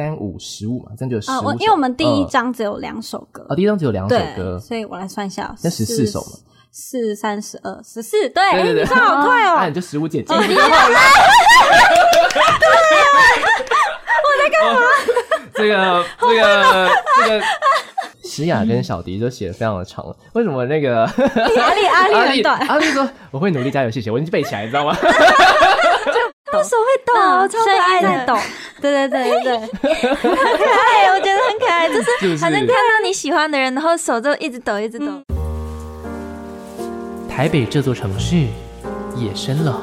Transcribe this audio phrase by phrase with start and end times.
[0.00, 1.48] 三五十五嘛，这样就十五。
[1.48, 3.44] 哦，因为我们第一张只有两首歌。
[3.48, 6.38] 哦，第一张只有两首歌，所以我来算一下，那十四首嘛，
[6.72, 9.56] 四三十二十四，对对对对，算好快哦。
[9.60, 10.32] 那 你就十五减七。
[10.32, 10.44] 对，我
[14.38, 14.80] 在干嘛？
[15.54, 17.44] 这个这个这个。
[18.22, 24.94] 诗雅跟小迪都写的非常的长，为什么那个阿丽阿丽很短阿丽说我会努力加油，谢谢，我已经背起来，你知道吗？
[24.94, 27.12] 就手会抖，
[27.48, 28.36] 超可爱的抖，
[28.80, 29.58] 对对对对对，
[30.14, 35.06] 很可爱，我觉得很可爱，就是好像看到你喜欢的人，然后手就一直抖一直抖。
[37.28, 38.36] 台北这座城市
[39.16, 39.80] 夜深了，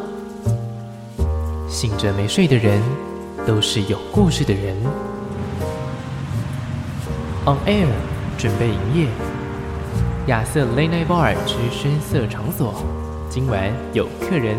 [1.70, 2.82] 醒着没睡的人
[3.46, 4.76] 都是有故事的人。
[7.46, 7.88] On air。
[8.40, 9.08] 准备营业，
[10.28, 12.72] 亚瑟 Late Night Bar 之深色场所，
[13.32, 14.56] 今晚有客人。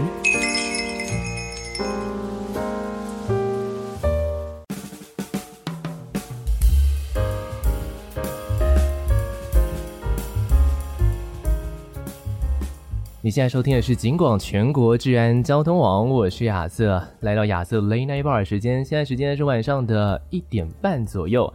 [13.28, 21.52] 你现在收听的是警广全国治安交通网，我是亚瑟，来到亚瑟 Late Night Bar 时间，现在时间是晚上的一点半左右。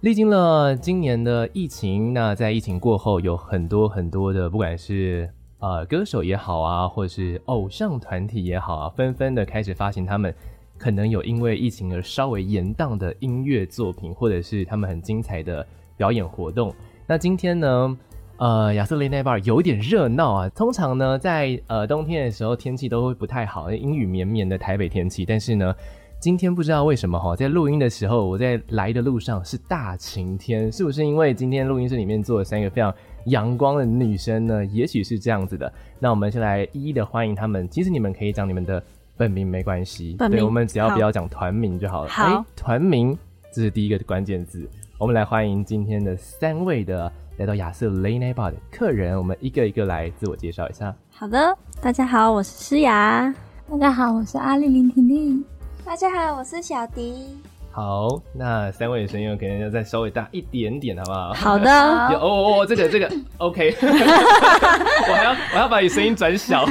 [0.00, 10.34] 历经了今年的疫情，那在疫情过后，有很多很多的，不管是呃歌手也好啊，或是偶像团体也好啊，纷纷的开始发行他们
[10.76, 15.64] 可能有因为疫情而稍微延宕的音乐作品，或者是他们很精彩的
[15.96, 16.74] 表演活动。
[17.06, 17.96] 那今天呢，
[18.38, 20.48] 呃，亚瑟 Late Night Bar 有点热闹啊。
[20.50, 25.74] 通常呢，在呃冬天的时候，天气都会不太好，阴雨绵绵的台北天气，但是呢。
[26.18, 32.92] 今天不知道为什么哈，在录音的时候，我在来的路上是大晴天，是不是因为今天录音室里面坐了三个非常
[33.26, 34.64] 阳光的女生呢？
[34.64, 35.70] 也许是这样子的。
[35.98, 37.68] 那我们先来一一的欢迎她们。
[37.68, 38.82] 其实你们可以讲你们的
[39.14, 42.08] 本名没关系，对，我们只要不要讲团名就好了。
[42.08, 43.16] 好，团名
[43.52, 44.66] 这是第一个关键字。
[44.96, 50.94] 我们来欢迎今天的三位的来到亚瑟 Late Night Bar 的客人，我们一个一个来自我介绍一下。
[51.10, 53.34] 好的，大家好，我是诗雅。
[53.70, 55.44] 大家好，我是阿丽林婷婷。
[55.84, 57.36] 大家好，我是小迪。
[57.70, 61.34] 好，那三位的声音可能要再稍微大一点点，好不好？
[61.34, 61.70] 好的。
[62.16, 63.76] 哦哦哦，这个这个，OK。
[63.84, 66.64] 我还要我还要把你声音转小，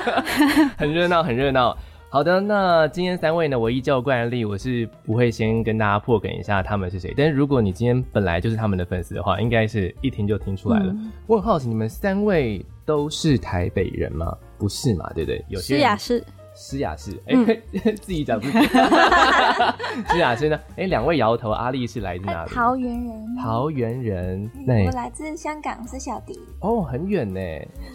[0.78, 1.76] 很热闹，很热闹。
[2.12, 7.14] 好的，那今天三位呢，我依照惯例，我是不会先跟大家破梗一下他们是谁。
[7.16, 10.92] 但是如果你今天本来就是他们的粉丝的话，应该是一听就听出来了。
[10.92, 14.36] 嗯、我很好奇，你们三位都是台北人吗？
[14.58, 15.08] 不是嘛？
[15.14, 15.44] 对不对？
[15.48, 16.24] 有些是呀，是。
[16.52, 17.36] 诗雅是哎，
[17.84, 18.58] 欸、自己讲自己。
[20.10, 20.56] 诗雅是呢？
[20.70, 21.50] 哎、欸，两位摇头。
[21.50, 22.50] 阿力是来自哪里？
[22.50, 23.36] 桃园人。
[23.40, 24.50] 桃园人。
[24.66, 26.40] 那我来自香港，是小迪。
[26.60, 27.40] 哦，很远呢。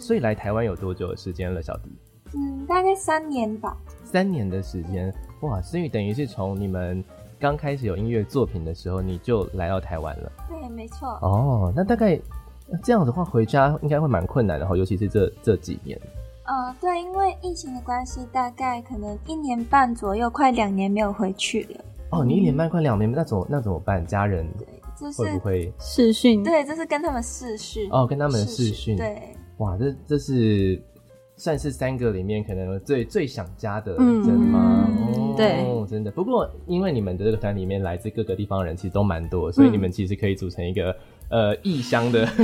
[0.00, 1.90] 所以来台湾有多久的时间了，小迪？
[2.34, 3.76] 嗯，大概三年吧。
[4.16, 5.12] 三年的时间，
[5.42, 5.60] 哇！
[5.60, 7.04] 所以等于是从你们
[7.38, 10.32] 刚开始有音乐作品的时候，你就来到台湾了。
[10.48, 11.06] 对，没错。
[11.20, 12.18] 哦，那大概
[12.82, 16.00] 这样的话，回家应该会蛮困难的哈，尤其是这这几年。
[16.44, 21.84] 嗯，对，因为疫情的关系，大概可能一年半左右，快两年没有回去了。
[22.12, 24.02] 哦，你一年半快两年，那怎么那怎么办？
[24.06, 24.48] 家人
[25.18, 26.42] 会不会视讯？
[26.42, 27.86] 对，这是跟他们视讯。
[27.92, 28.96] 哦，跟他们视讯。
[28.96, 30.82] 对，哇，这这是
[31.36, 34.88] 算是三个里面可能最最想家的人吗？
[34.88, 36.10] 嗯，哦，对，真的。
[36.10, 40.94] 不过因为你们的这个团里面来自各个地方的人其实都蛮多，所以你们其实可以组成一个。
[41.28, 42.22] 呃，异乡的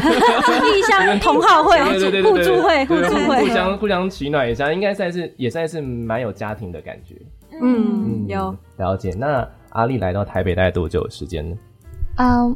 [0.75, 7.15] 异乡同好会，对对对对，互助会，互助会，互相互相取暖一下，应该算是也算是蛮有家庭的感觉。
[7.63, 9.15] 嗯，有了解。
[9.17, 11.57] 那阿力来到台北大概多久的时间呢？
[12.17, 12.53] 啊，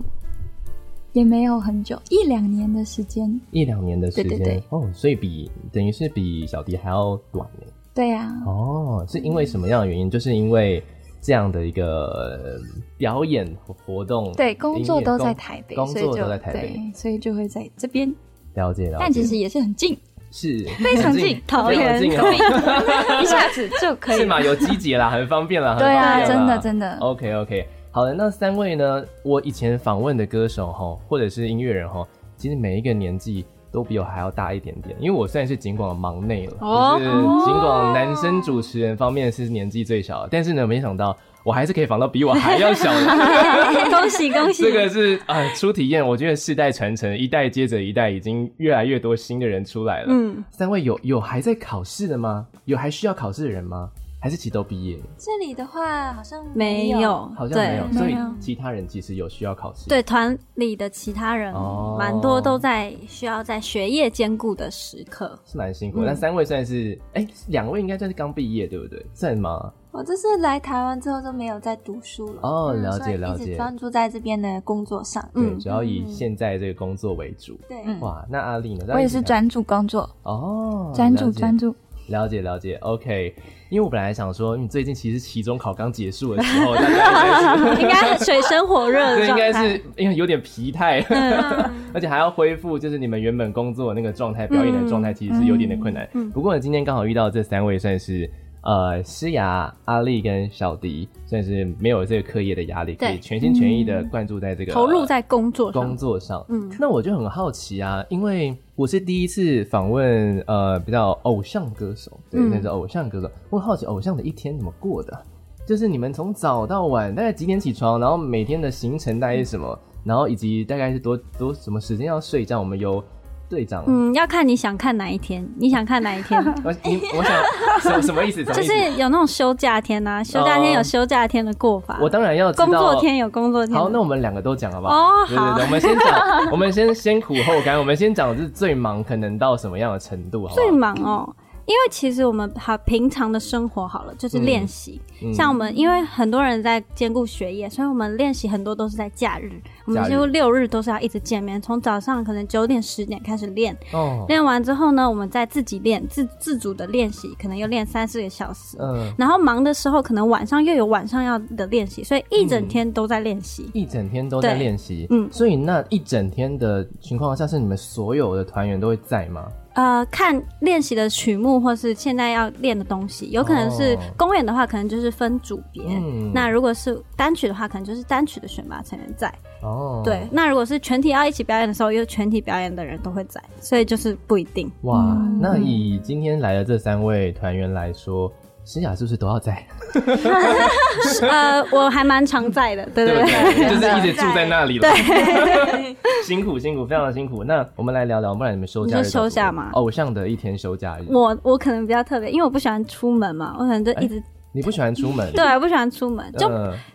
[1.17, 3.41] 也没有很久，一两年的时间。
[3.51, 4.63] 一两年的时间，对对对。
[4.69, 7.67] 哦，所以比等于是比小迪还要短呢。
[7.95, 8.31] 对呀。
[8.47, 10.11] 哦，是因为什么样的原因？
[10.11, 10.83] 就是因为。
[11.23, 12.57] 这样的一个
[12.97, 13.45] 表演
[13.85, 18.09] 活动，对，工作都在台北，工作都在台北，所以就会在这边
[18.55, 18.97] 了解了解。
[19.01, 19.99] 但其实也是很近，
[20.31, 22.13] 是 非常近，桃园近，
[23.21, 24.41] 一下子就可以， 是吗？
[24.41, 25.77] 有机捷啦，很方便啦。
[25.77, 26.97] 对啊，真的真的。
[27.01, 29.03] OK OK，好的，那三位呢？
[29.23, 32.07] 我以前访问的歌手哈，或者是音乐人哈，
[32.37, 33.47] 其实每一个年纪。
[33.73, 37.11] 都比我还要大一点点，因为我算是尽管忙内了，哦、就是
[37.45, 43.05] 尽管男生主持人方面是年纪最小的，但是呢，没想到我还是可以访到比我还要小的，
[43.91, 44.63] 恭喜恭喜！
[44.63, 50.07] 这个是啊、呃，初体验，我觉得世代传承，一代接着一代，已经越来越多新的人出来了。
[50.09, 52.47] 嗯，三位有有还在考试的吗？
[52.65, 53.91] 有还需要考试的人吗？
[54.19, 54.99] 还是其实都毕业？
[55.19, 59.89] 这里的话好像没有，好像没有，所以其他人其实有需要考试。
[59.89, 61.55] 对，团里的其他人
[61.99, 66.05] 蛮多都在需要在学业兼顾的时刻，是蛮辛苦。
[66.05, 69.05] 但三位算是，哎，两位应该算是刚毕业，对不对？
[69.15, 69.73] 算吗？
[69.93, 72.41] 我这是来台湾之后都没有在读书了。
[72.43, 75.27] 哦，了解了解，专注在这边的工作上。
[75.33, 77.59] 对，主要以现在这个工作为主。
[77.69, 78.85] 对，哇，那阿丽呢？
[78.93, 80.09] 我也是专注工作。
[80.25, 81.75] 哦，专注专注。
[82.09, 83.35] 了解了解，OK。
[83.69, 91.01] 因为我本来想说，你最近其实期中考刚结束的时候，大家应该 水深火热， 对，应该是因为有点疲态，
[91.93, 96.09] 而且还要恢复，就是你们原本工作的那个状态、表演的状态，其实是有点点困难。
[96.33, 98.31] 不过呢，今天刚好遇到这三位，算是。
[98.67, 106.45] 呃，诗雅、阿丽跟小迪算是没有这个课业的压力，可以全心全意的灌注在这个投入在工作工作上。
[106.49, 115.17] 嗯，那我就很好奇啊，因为我是第一次访问呃比较偶像歌手，对，那是偶像歌手，我很好奇偶像的一天怎么过的，
[115.65, 123.01] 就是你们从早到晚大概几点起床，然后每天的行程大概是什么，然后以及大概是多多什么时间要睡觉，我们有。
[123.49, 126.43] 队长，嗯，要看你想看哪一天，你想看哪一天？
[126.65, 128.45] 我你我想什什么意思？
[128.45, 131.99] 就是有那种休假天呐，休假天有休假天的过法。
[132.01, 132.67] 我当然要知道。
[132.67, 133.77] 工作天有工作天。
[133.79, 134.95] 好，那我们两个都讲好不好？
[134.95, 135.59] 哦，好。
[135.59, 140.67] 对对对，我们先讲， 我们先先苦后甘，我们先讲是最忙可能到什么样的程度，好不好？
[140.67, 141.35] 最忙哦。
[141.67, 145.01] 因为其实我们好平常的生活好了，就是练习。
[145.21, 149.51] 嗯、像我们，因为很多人在兼顾学业，所以我们练习很多都是在假日。
[149.85, 153.77] 我们几乎六日都是要一直见面，从早上可能九点十点开始练。
[153.93, 154.25] 哦。
[154.29, 158.77] 练完之后呢，我们再自己练，自自主的练习，可能又练三四个小时。
[158.79, 159.13] 嗯。
[159.19, 163.69] 然后忙的时候，可能晚上又有晚上要的练习，所以一整天都在练习。
[163.75, 165.09] 一整天都在练习。
[165.11, 165.29] 嗯。
[165.33, 169.49] 所以那一整天的情况下，是你们所有的团员都会在吗？
[169.77, 175.83] 呃，看练习的曲目或是现在要练的东西，有可能是公演的话，可能就是分组别。
[175.87, 179.31] 嗯、那如果是单曲的话，可能就是单曲的选拔成员在。
[179.61, 180.27] 哦，对。
[180.31, 184.73] 那如果是全体要一起表演的时候，又全体表演的人都会在，所以就是不一定。
[184.83, 188.33] 哇，那以今天来的这三位团员来说。
[188.67, 189.65] 诗雅是不是都要在？
[191.23, 194.89] 呃，我还蛮常在的，对对对，就是一直住在那里了。
[194.89, 195.97] 对，
[196.27, 197.45] 辛苦辛苦，非常的辛苦。
[197.45, 199.71] 那我们来聊聊，不然你们休假就休假嘛？
[199.75, 201.05] 偶像的一天休假日。
[201.09, 204.21] 我我可能比较特别，因为我不喜欢出门嘛，我可能就一直。
[204.53, 205.31] 你不喜欢出门？
[205.33, 206.33] 对，我不喜欢出门。
[206.39, 206.51] 就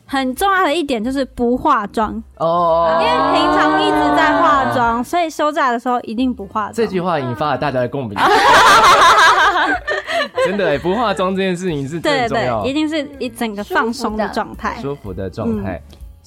[0.05, 6.73] 很重要的一点就是不化妆哦，因为平常一直在化妆，所以休假的时候一定不化妆。
[6.73, 8.17] 这句话引发了大家的共鸣。
[10.45, 15.79] 真的哎，不化妆这件事情是最重要，一定是一整个放松的状态，舒服的状态。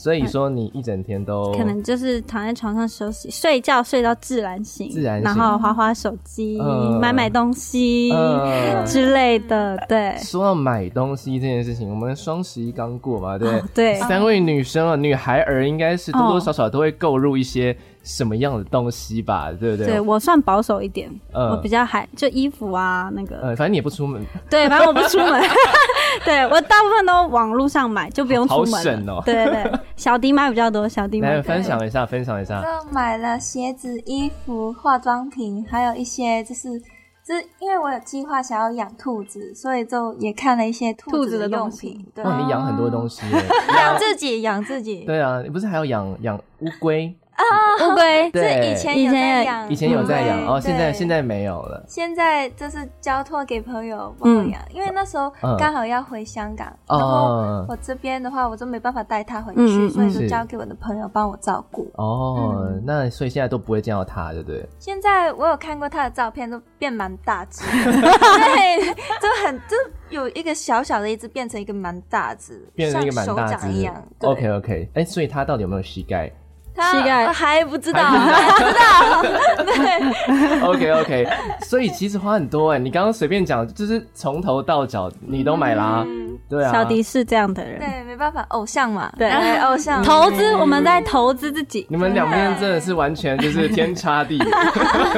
[0.05, 6.61] 所以说你一整天都可能就是躺在床上休息、睡觉，睡到自然醒，自然醒，然后滑滑手机、
[7.01, 8.13] 买买东西
[8.85, 9.83] 之类的。
[9.89, 17.75] 对，说到买东西这件事情，我们双十一刚过嘛，对对，三位女生啊，女孩儿应该是多多少少都会购入一些。
[18.05, 19.87] 什么样的东西吧，对不对？
[19.87, 23.37] 对，我算保守一点，我比较还就衣服啊那个。
[23.39, 24.23] 呃，反正你也不出门。
[24.51, 25.43] 对，反正我不出门。
[26.25, 28.73] 对，我大部分都网络上买，就不用出门。
[28.73, 29.23] 好省哦。
[29.25, 31.35] 对对对，小迪买比较多，小迪买。
[31.35, 32.63] 来分享一下，分享一下。
[32.63, 36.79] 就买了鞋子、衣服、化妆品，还有一些就是，
[37.27, 42.07] 就是因为我有计划想要养兔子，所以就也看了一些兔子的用品。
[42.15, 43.23] 对，哇，你养很多东西。
[43.77, 45.05] 养自己，养自己。
[45.07, 47.13] 对啊，你不是还要养养乌龟？
[47.39, 48.31] 啊，乌龟。
[48.33, 51.85] 是以前有在养，以前有在养哦，现在现在没有了。
[51.89, 61.91] 现在就是交托给朋友帮我养，因为那时候刚好要回香港，然后我这边的话我就没办法带它回去，所以就交给我的朋友帮我照顾。
[61.95, 64.69] 哦，那所以现在都不会见到它，对不对？
[64.79, 69.77] 现在我有看过它的照片，都变蛮大只， 对，就很就
[70.11, 73.69] 有一个小小的一只变成一个蛮大只，变成一个蛮大只。
[73.69, 73.95] 一样。
[74.21, 76.31] OK OK，哎，所以它到底有没有膝盖？
[76.77, 79.63] 膝盖还不知道，还不知道。
[79.65, 81.29] 对，OK OK，
[81.63, 82.79] 所以其实花很多哎。
[82.79, 86.05] 你刚刚随便讲，就是从头到脚你都买啦。
[86.49, 87.79] 对啊，小迪是这样的人。
[87.79, 89.11] 对，没办法，偶像嘛。
[89.17, 90.03] 对，偶像。
[90.03, 91.87] 投资，我们在投资自己。
[91.89, 94.49] 你们两边真的是完全就是天差地别。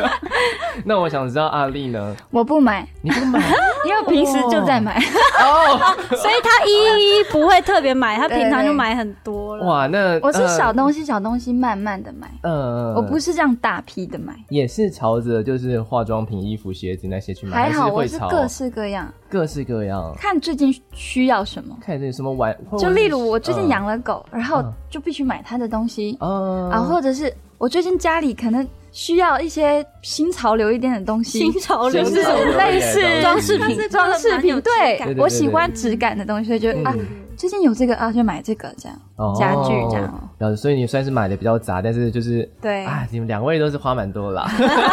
[0.84, 2.14] 那我想知道阿丽呢？
[2.30, 3.40] 我不买，你不买，
[3.86, 4.98] 因为平时就在买
[5.40, 6.70] 哦，所以他一
[7.18, 9.64] 一不会特别买，他平常就买很多了。
[9.64, 28.66] 哇，那我是小东西小东西慢慢的买，嗯，我不是这样大批的买，也是朝着就是化妆品、衣服、鞋子那些去买，还好我是各式各样，各式各样，看最近需要什么，看这什么玩，就例如我最近养了狗，然后就必须买它的东西，啊，或者是我最近家里可能。
[28.92, 32.02] 需要一些新潮流一点的东西，新潮流。
[32.02, 32.22] 就是
[32.56, 34.58] 类似装饰品，装饰品。
[34.62, 36.94] 对，对，我喜欢质感的东西，所以就啊。
[37.36, 40.30] 最近有这个啊，就买这个这样，哦、家具这样。
[40.38, 44.48] 然后所以你算是买的比较杂，但是就是对啊，你们两位都是花蛮多啦，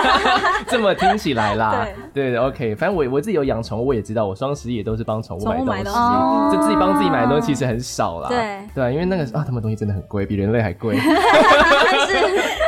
[0.67, 2.75] 这么听起来啦，对对，OK。
[2.75, 8.29] 反正我我自己有养宠物，我也知道，我双十一也都是帮宠物买东西，就自己帮自己买的东西其实很少啦。
[8.29, 12.13] 对对，因为那个啊，他们东西真的很贵，比人类还贵， 是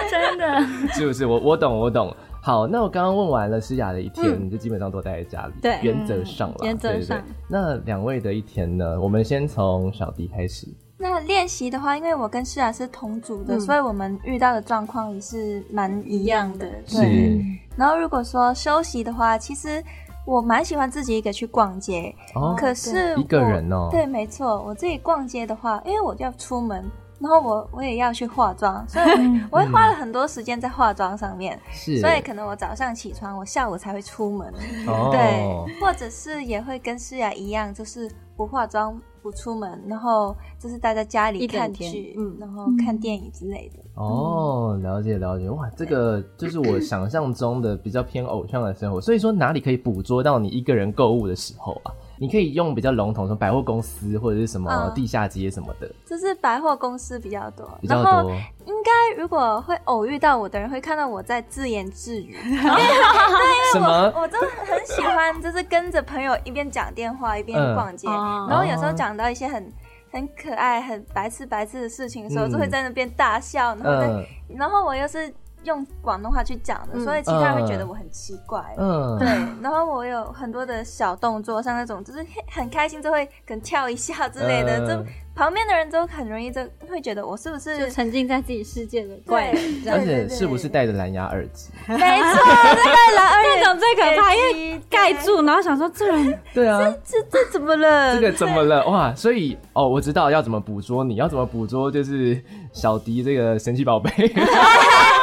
[0.09, 1.25] 真的， 是不是？
[1.25, 2.15] 我我懂我懂。
[2.45, 5.53] 好，那我刚刚问完了诗雅的一天，嗯、就基本上都待在家里。
[5.63, 6.57] 对，原则上了。
[6.61, 7.19] 原则上。
[7.49, 9.01] 那两位的一天呢？
[9.01, 10.67] 我们先从小迪开始。
[10.99, 16.69] 那练习的话，因为我跟诗雅是同组的，嗯、所以我们遇到的状况也是蛮一样的。
[16.85, 16.85] 对。
[16.85, 17.41] 是
[17.75, 19.83] 然后如果说休息的话，其实
[20.23, 22.13] 我蛮喜欢自己一个去逛街。
[22.35, 22.53] 哦。
[22.55, 23.89] 可是一个人哦。
[23.89, 26.85] 对，没错，我自己逛街的话，因为我就要出门。
[27.19, 29.05] 然后我我也要去化妆，所以
[29.49, 31.59] 我会花了很多时间在化妆上面。
[31.71, 34.47] 是，所以可能我早上起床，我下午才会出门。
[34.87, 43.79] 哦，对，或者是也会跟诗雅一样，就是不化妆不出门，然后就是待在家里看剧，嗯，然后看电影之类的。
[43.95, 48.99] 哦，了解了解，哇，这个 就是我想象中的比较偏偶像的生活。
[48.99, 51.93] 所以说哪里可以捕捉到你一个人购物的时候啊？
[52.17, 58.31] 你可以用比较笼统说百货公司或者是什么地下街什么的，嗯、就是百货公司比较多，比较多。
[58.65, 62.37] 应该如果会偶遇到我的人，会看到我在自言自语。
[62.41, 69.71] 对，因为我我真的很喜欢，就是跟着朋友一边讲电话一边逛街，嗯、然后有时候讲到一些很
[70.11, 74.25] 很可爱、很白痴白痴的事情的时候，嗯、就会在那边大笑，然后在，嗯、
[74.57, 75.33] 然后我又是。
[75.65, 78.63] 用广东话去讲的，所以其他人会觉得我很奇怪。
[78.77, 79.27] 嗯，对。
[79.61, 85.03] 然后我有很多的小动作，像那种就是很开心就会跟跳一下之类的，就
[85.35, 91.71] 旁边的人都很容易就会觉得我是不是就沉浸在自己世界的怪人，而且是不是戴着蓝牙耳机？
[91.87, 98.15] 没错， 戴蓝牙耳机这种最可怕，因为盖住，然后想说这人对啊，这这怎么了？
[98.15, 98.85] 这个怎么了？
[98.87, 99.13] 哇！
[99.13, 102.41] 所以哦，我知道要怎么捕捉你，要怎么捕捉就是
[102.71, 104.09] 小迪这个神奇宝贝。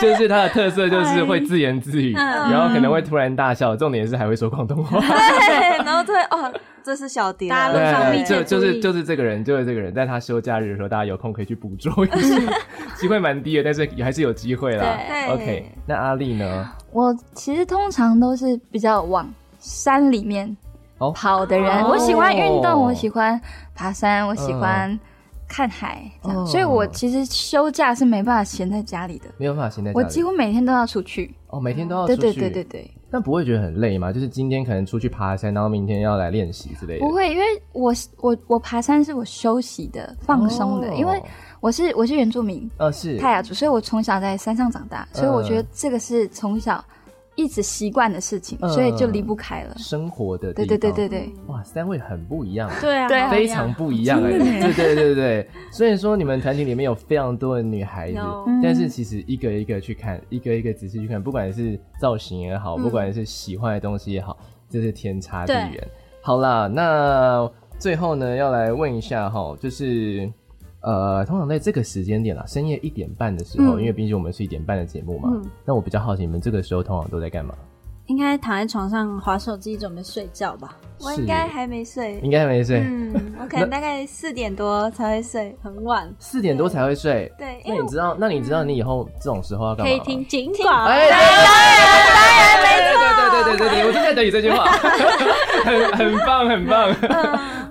[0.00, 4.98] 就是他的特色，就是会自言自语，然后可能会突然大笑，重点是还会说广东话。
[5.00, 6.52] 对，然后突然哦，
[6.82, 12.36] 这是小蝶，大家对，就就是就是这个人，就是这个人，在他休假日的时候，大家有空可以去捕捉一下，
[12.96, 14.98] 机会蛮低的，但是也还是有机会啦。
[15.30, 16.68] OK，那阿丽呢？
[16.90, 19.28] 我其实通常都是比较往
[19.58, 20.56] 山里面
[21.14, 23.40] 跑的人，我喜欢运动，我喜欢
[23.74, 24.98] 爬山，我喜欢。
[25.52, 30.02] 看海，这样，所以我其实休假是没办法闲在家里的，没有办法闲在家里。
[30.02, 31.34] 我几乎每天都要出去。
[31.48, 32.20] 哦，每天都要出去。
[32.22, 32.90] 对对对对对。
[33.10, 34.10] 那不会觉得很累吗？
[34.10, 37.00] 就是今天可能出去爬山，然后明天要来练习之类的。
[37.04, 37.92] 不会，因为我
[38.22, 41.22] 我我爬山是我休息的、放松的，因为
[41.60, 46.82] 我是我是原住民，呃，是泰雅族，所以我从小在山上长大，所以我觉得这个是从小。
[47.34, 49.74] 一直习惯的事情，所以就离不开了。
[49.78, 55.48] 生活的对对对对对，哇，三位很不一样，对啊，非常不一样哎，对对对对。
[55.70, 58.18] 虽然说你们团体里面有非常多的女孩子，
[58.62, 64.36] 但是其实一个一个去看，一个一个仔细去看，不管是造型也好，不管是喜欢的东西也好，
[64.68, 65.88] 这是天差地远。
[66.20, 70.30] 好啦，那最后呢，要来问一下哈，就是。
[70.82, 75.30] 呃，通常在这个时间点啦，深夜一点半的时候，嗯、因为毕竟我们是一点半的节目嘛。
[75.32, 75.44] 嗯。
[75.64, 77.54] 那我比较好奇，你们这个时候通常都在干嘛？
[78.06, 80.76] 应该躺在床上划手机，准备睡觉吧。
[80.98, 82.18] 我应该还没睡。
[82.20, 82.80] 应该还没睡。
[82.80, 86.12] 嗯，我可 能大概四点多才会睡，很晚。
[86.18, 87.32] 四点多才会睡。
[87.38, 87.62] 对。
[87.64, 88.16] 那你知道？
[88.18, 89.90] 那你知道你以后这种时候要干嘛？
[89.90, 90.84] 可以听警广。
[90.86, 91.28] 哎，当然
[92.60, 92.98] 没错。
[93.30, 94.64] 对对对对对，我就在等你这句话。
[95.64, 96.92] 很很棒，很棒。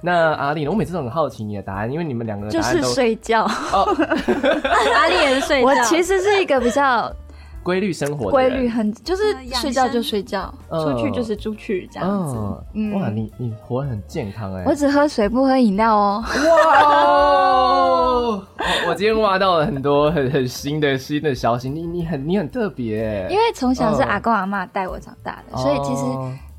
[0.04, 3.46] 那阿丽，我每次都很好奇你的答案，因为你们两个的答案都就是睡觉。
[3.46, 3.86] 哦，
[4.96, 5.68] 阿丽也是睡觉。
[5.68, 7.14] 我其实是一个比较
[7.62, 9.22] 规律生活，规律很就是
[9.54, 12.36] 睡觉就睡觉，出去就是出去这样子。
[12.96, 14.64] 哇，你你活得很健康哎！
[14.66, 16.24] 我只喝水不喝饮料哦。
[16.68, 18.42] 哇，
[18.88, 26.04] 我今天挖到了很多很很新的新的消息，你你很你很特别，因为从小是阿公阿妈带我长大的，所以其实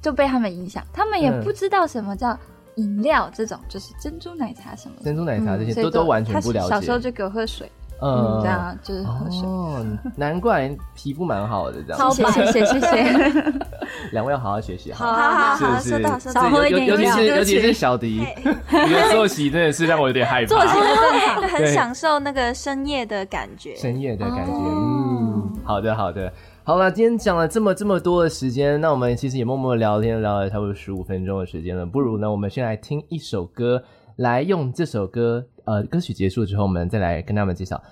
[0.01, 2.39] 就被他们影响，他们也不知道什么叫。
[2.76, 6.69] 饮料这种就是珍珠奶茶什么的，珍珠奶茶这些都都完全不了解。
[6.69, 9.41] 小时候就给我喝水，嗯，这样就是喝水。
[9.43, 9.85] 哦，
[10.17, 11.99] 难怪皮肤蛮好的这样。
[11.99, 13.52] 好，谢谢谢谢。
[14.12, 16.49] 两位要好好学习，好好好，好，收到收到。
[16.67, 20.47] 尤尤其是尤其是小迪， 你的作息真的是让我有点害怕。
[20.47, 24.52] 作息真的很享受那个深夜的感觉，深夜的感觉。
[24.52, 26.33] 嗯，好的好的。
[26.64, 31.85] 好了，今天讲了这么这么多的时间，那我们其实也默默聊天聊了差不多十五分钟的时间了。
[31.85, 33.83] 不如呢，我们先来听一首歌，
[34.19, 37.83] 来用这首歌，呃，歌曲结束之后，我们再来跟他们介绍，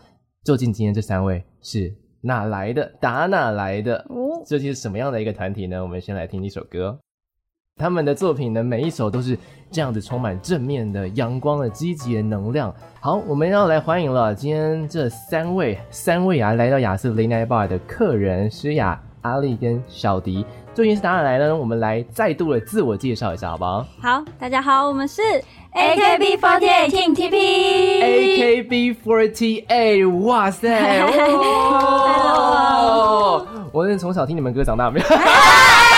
[0.44, 2.88] 究竟今天这三位是哪来的？
[3.00, 4.06] 打哪来的？
[4.46, 5.82] 究竟是什么样的一个团体呢？
[5.82, 6.96] 我们先来听一首歌。
[7.74, 9.36] 他们的作品呢，每一首都是
[9.72, 12.74] 这样子，充满正面的、阳光的、积极的能量。
[13.00, 20.44] 好，我们要来欢迎了，今天这三位三位啊，来到雅瑟 Late Night Bar 的客人诗雅、阿丽跟小迪。
[20.72, 21.54] 究竟是哪里来呢？
[21.54, 23.86] 我们来再度的自我介绍一下，好不好？
[24.00, 25.20] 好，大家好，我们是
[25.74, 27.34] AKB48 Team TP。
[29.04, 31.00] AKB48，哇塞！
[32.32, 35.06] 哦，我是从小听你们歌长大没有？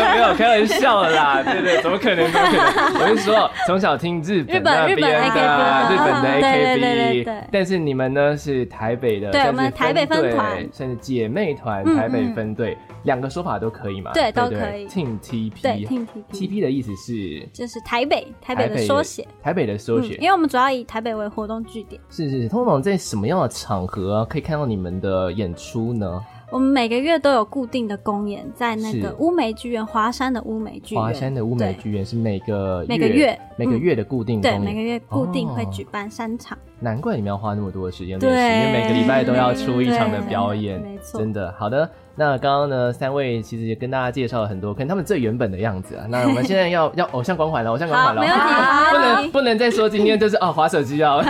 [0.00, 2.30] 没有开玩笑的啦，对对，怎么可能？
[2.30, 3.02] 怎么可能？
[3.02, 14.12] 我是说，从小听日本那边的日本的 AKB，但是你们呢是台北的，对，我们台北分团，甚至姐妹团，台北分队，两个说法都可以嘛？
[14.14, 14.86] 对，都可以。
[14.88, 22.00] Team TP，对，Team TP 的意思是就是台北，台北的缩写，台北的缩写，因为我们主要以台北为活动据点。
[22.10, 26.20] 是是，通常在什么样的场合可以看到你们的演出呢？
[26.54, 31.02] 我们每个月都有固定的公演，在那个乌梅剧院，华山的乌梅剧院。
[31.02, 36.56] 华山的乌梅剧院是每个每个月每个月的固定公演，对，每个月固定会举办三场。
[36.78, 41.18] 难怪你们要花那么多的时间练习，因为每个礼拜都要出一场的表演，没错。
[41.18, 41.90] 真的，好的。
[42.14, 46.06] 那刚刚呢，三位其实也跟大家介绍了很多，可能他们最原本的样子啊。
[46.08, 48.46] 那我们现在要要偶像光环了，偶像光环了，没问题，
[48.92, 51.20] 不能不能再说今天就是哦，滑手机啊，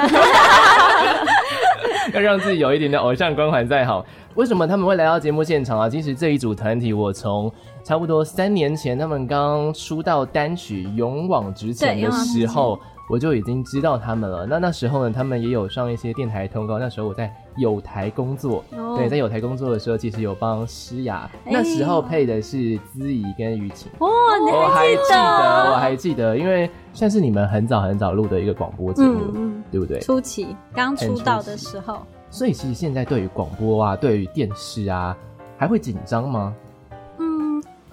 [2.13, 4.05] 要让自己有一点的偶像光环再好。
[4.35, 5.89] 为什么他们会来到节目现场啊？
[5.89, 7.51] 其实这一组团体，我从
[7.83, 14.45] 差不多三年前他们刚出道单曲《勇往直前》的时候，我就已经知道他们了。
[14.47, 16.79] 那那时候呢，他们也有上一些电台通告。
[16.79, 21.31] 那时候我在友台工作，哦、对，在有台工作的时候，其实有帮诗雅。
[21.45, 23.91] 欸、那时候配的是姿怡跟雨晴。
[23.99, 30.01] 哦，我还记得，我还记得，因为算是你们很早很早录的一个广播节目，嗯、对不对？
[30.01, 32.03] 初期刚出道的时候。
[32.31, 35.17] 所以其实现在对于广播啊，对于电视啊，
[35.57, 36.53] 还会紧张吗？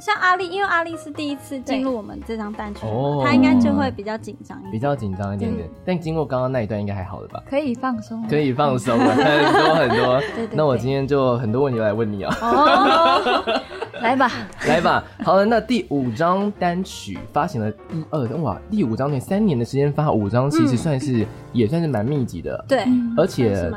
[0.02, 5.70] 嗯，像阿丽，因为阿丽是第一次进入我们这张单曲，哦，她应该就会比较紧张一点，比较紧张一点点。
[5.86, 7.42] 但经过刚刚那一段，应该还好了吧？
[7.48, 10.20] 可以放松，可以放松了， 很多很多。
[10.36, 10.56] 对对。
[10.56, 12.36] 那我今天就很多问题来问你啊。
[12.42, 13.62] 哦，
[14.02, 14.32] 来吧，
[14.68, 15.04] 来吧。
[15.24, 22.66] 好了，那第五张单曲发行了一二哇，第五张那三年的时间发五张，其实算是也算是蛮密集的。
[22.68, 22.84] 对，
[23.16, 23.72] 而且。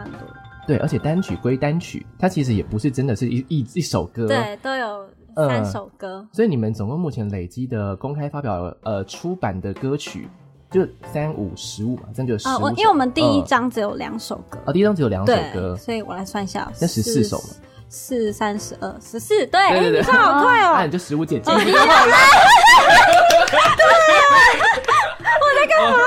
[0.66, 6.18] 对，而且单曲归单曲，它其实也不是真的是一一一首歌，对，都有三首歌。
[6.20, 10.28] 嗯，所以你们总共目前累积的公开发表呃出版的歌曲
[10.70, 12.70] 就三五十五嘛，这样就十五首。
[12.70, 17.44] 因为我们第一张只有两首歌，啊，第一张只有两首歌，所以我来算一下，那十四首嘛，
[17.88, 22.16] 四三十二十四，对对对，算好快哦，那你就十五减记就好了。
[25.40, 25.98] 我在干嘛？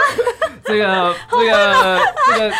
[0.64, 2.00] 这个这个
[2.32, 2.56] 这个。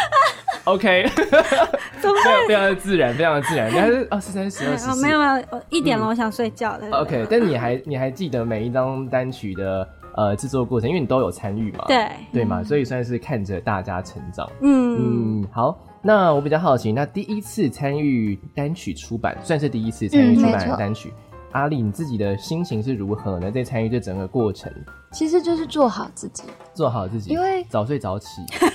[0.68, 3.72] OK， 非常非常的自然，非常的自然。
[3.72, 6.90] 你还是二十三十二十四，没有没有，一点了，我想睡觉了。
[6.92, 12.10] OK，但你还你还记得每一张单曲的呃制作过程，因为你都有参与嘛，对。
[12.34, 14.46] 对嘛，所以算是看着大家成长。
[14.60, 15.42] 嗯。
[15.42, 21.14] 嗯，好，那我比较好奇，那第一次参与单曲出版，算是第一次参与出版的单曲，
[21.54, 23.50] 阿丽，你自己的心情是如何呢？
[23.50, 24.70] 在参与这整个过程，
[25.14, 28.28] 其实就是做好自己，做好自己，因为早睡早起。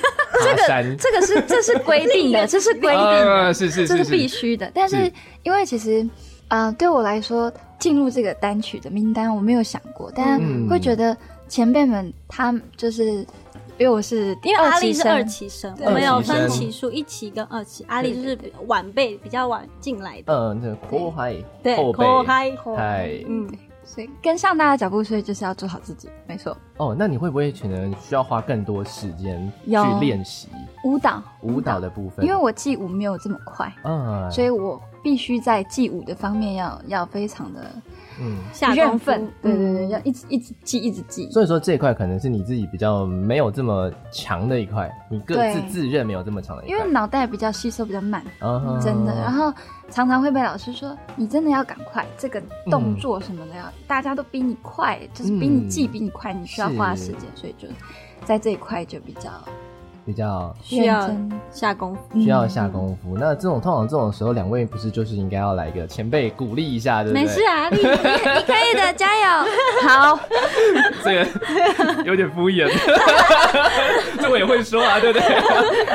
[0.43, 4.71] 这个这个是这是规定的，这是规定的， 是是是，这是必须的。
[4.75, 5.11] 但是
[5.43, 6.09] 因为其实，
[6.49, 11.17] 呃，对我来说，进入这个单曲的名单我没有想过，但会觉得
[11.49, 13.27] 前辈们他就是
[13.79, 20.33] 因为我是因为阿丽是二期生，我们有分期数，一期跟二期，阿丽就是晚辈比较晚进来的。
[20.33, 22.05] 嗯，对，后辈，对，后辈，
[22.77, 23.49] 嗨，嗯。
[23.85, 26.57] 所以跟上大家脚步，所以就是要做好自己，没错。
[26.77, 30.49] 哦，那你会不会可能需要花更多时间去练习
[30.85, 31.23] 舞蹈？
[31.43, 37.61] 舞蹈的部分，因为我记舞没有这么快，嗯，所以我必须在记舞的方面要要非常的。
[38.21, 41.31] 嗯，下功夫，对对对，要一直一直记，一直记。
[41.31, 46.77] 所以说这一块可能是你自己比较没有这么强的一块，你各自自认没有这么强的一块。
[46.77, 48.25] 因为脑袋比较吸收比较慢，
[48.81, 49.15] 真的。
[49.15, 49.53] 然后
[49.91, 57.67] 常常会被老师说，你真的要赶快，这个动作什么的要大家都比你快，就是比你记比你快，你需要花时间，所以就
[58.25, 59.31] 在这一块就比较。
[60.05, 61.09] 比较需要
[61.51, 63.17] 下功夫，需要下功夫。
[63.19, 67.23] 那这种通常这种时候，两位不是就是应该要来一个前辈鼓励一下，对不对？
[67.23, 69.47] 没事啊，你你可以的，加油！
[69.89, 70.19] 好，
[71.05, 72.69] 这个有点敷衍。
[74.21, 75.41] 这我也会说啊，对不对？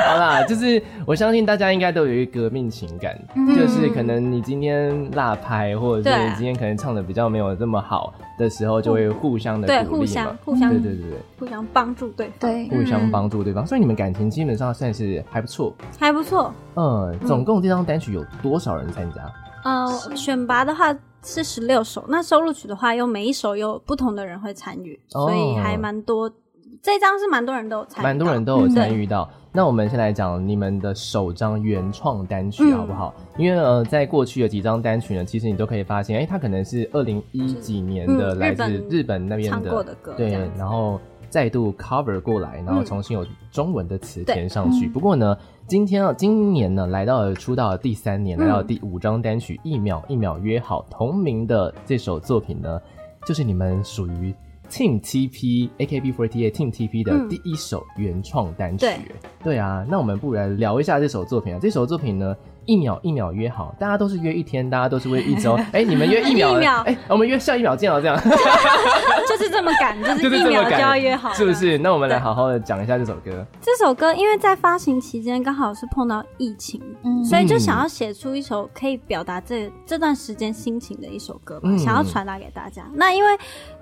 [0.06, 16.52] 好啦，就是我相信大家应该都有一个革命情感，嗯、就是可能你今天落拍，或者是你今天可能唱的比较没有这么好的时候，就会互相的鼓励嘛，对，互相，互相，对对对对，互相帮助对方，对，互相帮助对方，所以你们感情基本上算是还不错，还不错。
[16.76, 19.28] 嗯，总共这张单曲有多少人参加？
[19.64, 26.32] 呃，选拔的话是十六首，那收录曲的话，又每一首有不同的人会参与，哦、所以还蛮多。
[26.80, 29.28] 这张是蛮多人都有参与，蛮多人都有参与到。
[29.32, 33.12] 嗯、那我们先来讲你们的首张原创单曲好不好？
[33.36, 44.86] 嗯、因为呃，在过去的几张单曲呢，其实你都可以发现，哎，它可能是二零一几年的，来自日本那边的，唱过的歌，对，然后再度 cover 过来，然后重新有中文的词填上去。
[44.86, 45.36] 嗯、不过呢。
[45.68, 52.80] 今天啊，今年呢，来到了出道的第三年，来到了第五张单曲《一秒一秒约好》同名的这首作品呢，
[53.26, 54.34] 就是你们属于
[54.70, 58.86] Team TP AKB48 Team TP 的第一首原创单曲。
[58.86, 58.98] 嗯、对，
[59.44, 61.58] 对啊，那我们不如来聊一下这首作品啊。
[61.60, 62.34] 这首作品呢。
[62.68, 65.54] 一秒一秒约好，大家都是约一天，大家都是约一周。
[65.54, 68.14] 哎、欸，你们约一秒， 哎秒、欸，我们约下一秒见哦，这样。
[69.26, 71.78] 就是这么赶，就是一秒就要约好，是不是？
[71.78, 73.44] 那我们来好好的讲一下这首歌。
[73.58, 82.84] 这首歌因为在发行期间刚好是碰到疫情，嗯、所以就想要写出一首可以表达这这段时间心情的一首歌吧，嗯、想要传达给大家。
[82.92, 83.30] 那因为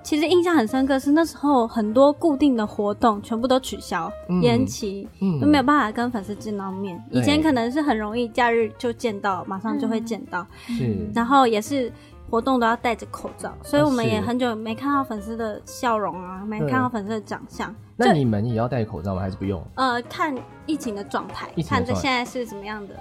[0.01, 4.09] 其实印象很深刻，是那时候很多固定的活动全部都取消、
[4.41, 5.05] 延期，
[5.41, 6.97] 都没有办法跟粉丝见到面。
[7.11, 8.71] 以前可能是很容易假日。
[8.77, 11.91] 就见到，马上就会见到，是、嗯，然后也是
[12.29, 17.73] 活动都要戴着口罩，所以我们也很久没看到粉丝的笑容啊，没看到粉丝的长相。
[17.95, 19.21] 那你们也要戴口罩吗？
[19.21, 19.63] 还是不用？
[19.75, 20.35] 呃，看
[20.65, 22.95] 疫情的状态，看这现在是怎么样的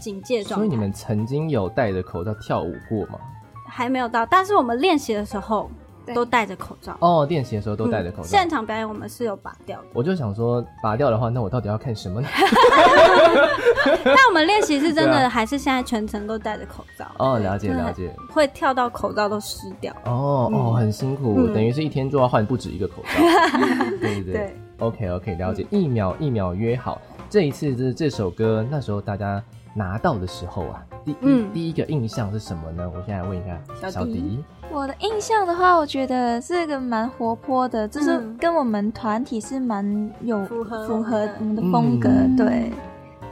[0.00, 0.64] 警戒状态。
[0.64, 3.18] 所以你们曾经有戴着口罩跳舞过吗？
[3.66, 5.70] 还没有到，但是我们练习的时候。
[6.14, 8.24] 都戴着口罩哦，练习的时候都戴着口罩。
[8.24, 9.86] 现场表演我们是有拔掉的。
[9.92, 12.28] 我就想说，拔掉的话，那我到底要看什么呢？
[14.04, 17.06] 但我们练习是真的，还是现在全程都戴着口罩？
[17.18, 18.14] 哦，了解了解。
[18.32, 19.94] 会跳到口罩都湿掉。
[20.04, 23.58] 哦哦，很辛苦，等于是一天就要换不止一个口罩。
[24.00, 24.56] 对 对对。
[24.78, 25.66] OK OK，了解。
[25.70, 29.42] 一秒一秒约好，这一次就是这首歌，那时候大家
[29.74, 32.90] 拿到的时候啊，第一第一个印象是什么呢？
[32.94, 33.42] 我现在问一
[33.80, 34.42] 下小迪。
[34.72, 42.70] 我的印象的话，我觉得是个蛮活泼的，就是跟我们团体是蛮有符合符合我们的风格，嗯、对，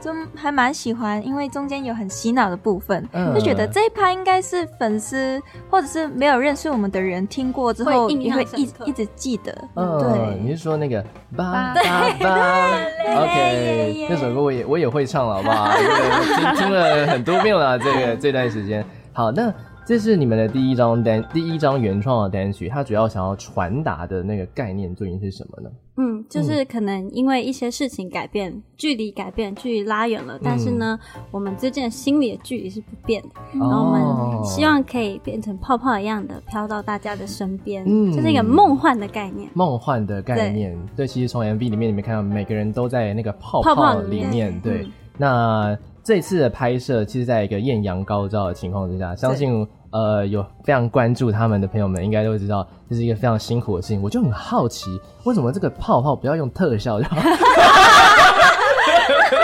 [0.01, 9.55] 就还蛮喜欢，因为中间有很洗脑的部分，嗯、就觉得这一趴应该是粉丝或者是没有认识我们的人听过之后也会一一直记得。
[9.75, 11.01] 嗯，对，你是说那个
[11.35, 12.69] 吧 吧吧？
[13.21, 15.71] OK，那首歌我也我也会唱了，好不好？
[15.73, 18.85] 听听了很多遍了，这个这段时间。
[19.13, 19.53] 好，那。
[19.89, 25.69] 这是你们的第一张单，第一张原创的单曲，它主要想要传达的那个概念究竟是什么呢？
[25.97, 33.29] 嗯，就是可能因为一些事情改变，嗯、距离改变，距离拉远了，但是呢，嗯、我们之间心里的距离是不变的。
[33.55, 39.49] 嗯、然后我们希望可以变成泡泡一样的飘到大家的身边，嗯，就是一个梦幻的概念。
[39.55, 44.83] 梦幻的概念，对，对，其实从 MV 里面你们看到每个人都在那个泡泡里面，泡泡里面对。
[44.83, 49.67] 嗯、那这次的拍摄，其实在一个艳阳高照的情况之下，相信。
[49.91, 54.01] 呃，有非常关注他们的朋友们，应该都知道这是一个非常辛苦的事情。
[54.01, 57.01] 我就很好奇，为什么这个泡泡不要用特效？
[57.01, 57.15] 就好？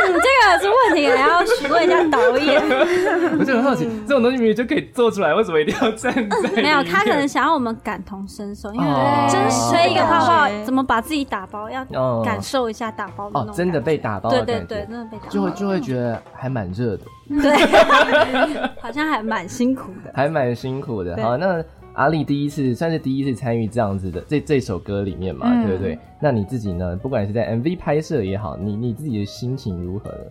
[0.07, 2.61] 你这个是问题，还要询问一下导演。
[3.39, 6.49] 我就很好奇，这种东西明明就可以做出来，为什么一定要站在？
[6.61, 8.87] 没有，他可能想要我们感同身受，因为
[9.29, 11.85] 真吹一个泡泡，怎么把自己打包，要
[12.23, 13.29] 感受一下打包。
[13.33, 17.03] 哦，真的被打包，对对对，真的被打包，就会就会觉得还蛮热的。
[17.41, 17.55] 对，
[18.81, 21.15] 好像还蛮辛苦的，还蛮辛苦的。
[21.21, 21.63] 好，那。
[21.95, 25.97] 阿丽第一次算是第一次参与这样子的这这首歌里面嘛，嗯、对不对？
[26.21, 26.95] 那你自己呢？
[26.97, 30.25] 不管是在 MV 拍摄也好，你你自己的心情如何呢？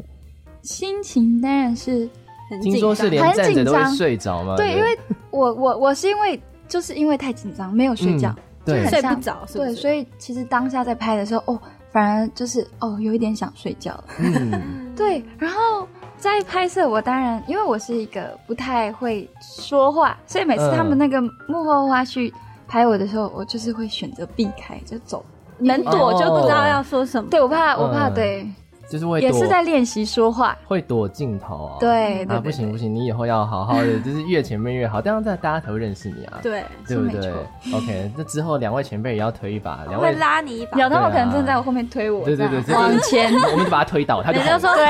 [0.62, 2.08] 心情当然是
[2.50, 4.56] 很紧张，听说是连站着都会睡着吗？
[4.56, 4.98] 对，因为
[5.30, 15.88] 我我我是因为就是因为太紧张没有睡觉，嗯、对，睡不着，对，所以其实当下在拍的时候，哦，反而就是哦有一点想睡觉了，嗯， 对，然后。
[16.24, 22.32] 在拍摄，我当然因为我是一个不太会说话，所以每次他们那个幕后花絮
[22.66, 25.22] 拍我的时候，我就是会选择避开就走，
[25.58, 27.28] 能躲就不知道要说什么。
[27.28, 28.50] 对，我怕，我怕，对，
[28.94, 31.74] 就是会也是在练习说话，会躲镜头啊。
[31.80, 36.38] 对啊，不行不行，你以后要好好的， 就是越前面越好，这样大家才会认识你啊。
[36.40, 37.32] 对，对不对
[37.74, 44.86] ？OK，那之后两位前辈也要推一把，两位拉你一把，有他们可能正在我后面推我，对对对，往前，我们就把他推倒，他就说对。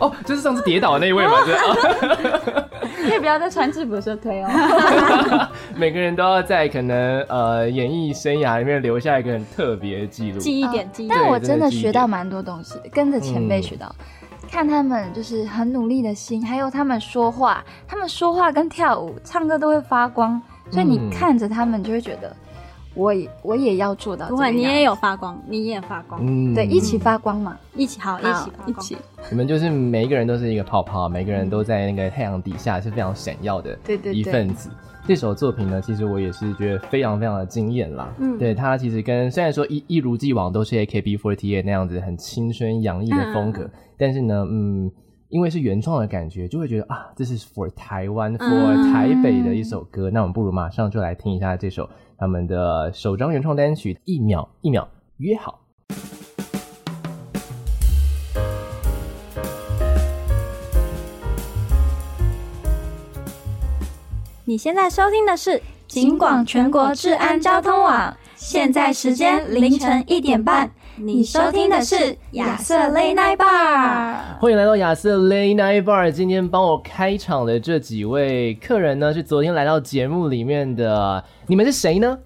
[0.00, 1.62] 哦，就是上次跌倒的那一位嘛，对啊。
[3.08, 4.48] 可以不要在穿制服的时候推哦。
[5.76, 11.08] 每个人都要在可能呃演艺生涯里面留下一个很特别的记录，记忆点，记忆。
[11.08, 13.86] 但我真的学到蛮多东西的，跟着前辈学到。
[13.98, 14.04] 嗯
[14.50, 20.38] 看他们就是很努力的心，还有他们说话，他们说话跟跳舞、唱歌都会发光，
[20.70, 22.36] 所以你看着他们就会觉得，
[22.94, 24.28] 我也我也要做到。
[24.28, 28.96] 不会，你也有发光，你也发光，嗯，对，一起发光嘛，一起好，一起一起。
[29.30, 34.70] 你们就是每一个人都是一个泡泡，每个人都在那个太阳底下是非常闪耀的，对对，一份子。
[35.04, 38.08] 这首作品呢，其实我也是觉得非常非常的惊艳啦。
[38.18, 44.88] 嗯，对，它其实跟虽然说一一如既往都是 AKB48 那样子很青春洋溢的风格，嗯、但是呢，嗯，
[45.32, 50.10] 因为是原创的感觉，就会觉得啊，这是 for 台湾 for 台北的一首歌。
[50.10, 55.60] 嗯、那我们不如马上就来听一下这首他们的首张原创单曲《一秒一秒约好》。
[64.44, 70.70] 你现在收听的是警广全国治安交通网，现在时间凌晨一点半。
[70.96, 76.10] 你收听的是亚瑟 Late Night Bar，欢迎来到亚瑟 Late Night Bar。
[76.12, 82.18] 今天帮我开场的这几位客人呢，是昨天来到节目里面的，你们是谁呢？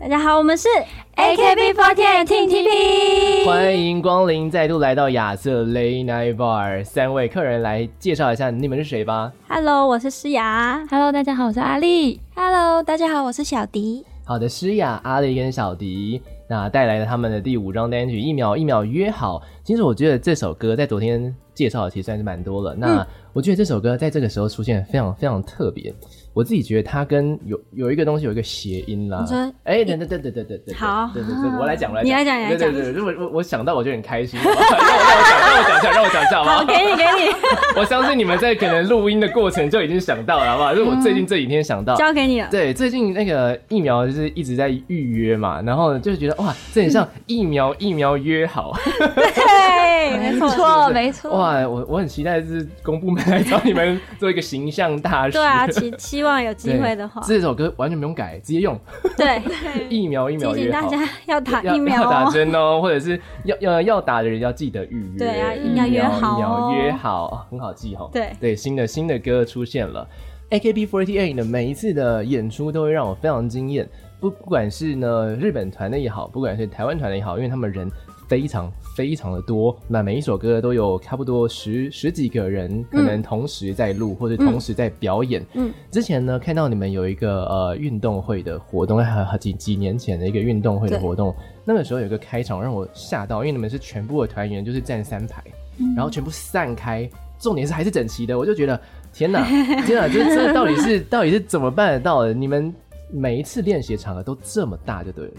[0.00, 0.68] 大家好，我们是
[1.16, 6.84] AKB48 Team TP，欢迎光临，再度来到亚瑟 Late Night Bar。
[6.84, 9.32] 三位客人来介绍一下你们是谁吧。
[9.48, 10.86] Hello，我是诗雅。
[10.88, 12.20] Hello，大家好，我是阿丽。
[12.36, 14.04] Hello，大家好，我是小迪。
[14.28, 19.38] 好的，诗雅、阿雷跟小迪，那带来了他们的第五张单曲《一秒一秒约好》。
[19.64, 22.74] 其实我觉得这首歌在昨天介绍的其实算是蛮多了。
[22.74, 25.94] 那我觉得这首歌在这个时候出现非常非常特别。
[26.38, 29.18] 我自己觉得它跟有有一个东西有一个谐音啦。
[29.22, 32.72] 你说，哎，等等等等等等等，好，对对对，我来讲，我来讲，你来讲，你来讲。
[32.72, 34.38] 对对对，我我我想到我就很开心。
[34.46, 36.58] 让我让我讲一下，让我讲一下，好不好？
[36.58, 37.34] 好，给你给你。
[37.76, 40.72] 我相信你们在可能录音的过程就已经想到了，好不好？
[40.72, 42.46] 就是我最近这几天想到，交给你了。
[42.52, 48.72] 对，最近那个疫苗就是一直在预约嘛，然后就觉得哇，这很像疫苗疫苗约好。
[49.10, 51.32] 对，没错，没错。
[51.32, 55.32] 哇，我我很期待是公部门来找你们做一个形象大使。
[55.32, 57.20] 对啊，期期望有机会的话。
[57.24, 58.78] 这首歌完全不用改，直接用。
[59.16, 59.40] 对，
[59.88, 60.88] 一秒一秒约好。
[60.88, 65.18] 提醒大家要打疫苗，要打针哦，或者是要要要打的人要记得预约。
[65.18, 68.10] 对啊，一秒约好，疫苗约好，很好记哦。
[68.12, 70.06] 对对，新的新的歌出现了
[70.50, 73.88] ，AKB48 的每一次的演出都会让我非常惊艳。
[74.20, 77.90] 不不管是呢日本团的也好，不管是台湾团的也好，因为他们人。
[78.28, 85.44] 非常非常的多，那每一首歌都有差不多十十几个人，可能同时在录、嗯、或者同时在表演。
[85.54, 95.42] 嗯，之前呢看到你们有一个呃运动会的活动，还有几几年前的一个运动会的活动，那个时候有一个开场让我吓到，因为你们是全部的团员就是站三排，
[95.78, 98.78] 嗯、然后全部散开，重点是还是整齐的，我就觉得
[99.12, 99.42] 天哪，
[99.86, 102.34] 天哪， 这这到底是到底是怎么办得到的？
[102.34, 102.74] 你们
[103.10, 105.32] 每一次练习的场合都这么大，就对了。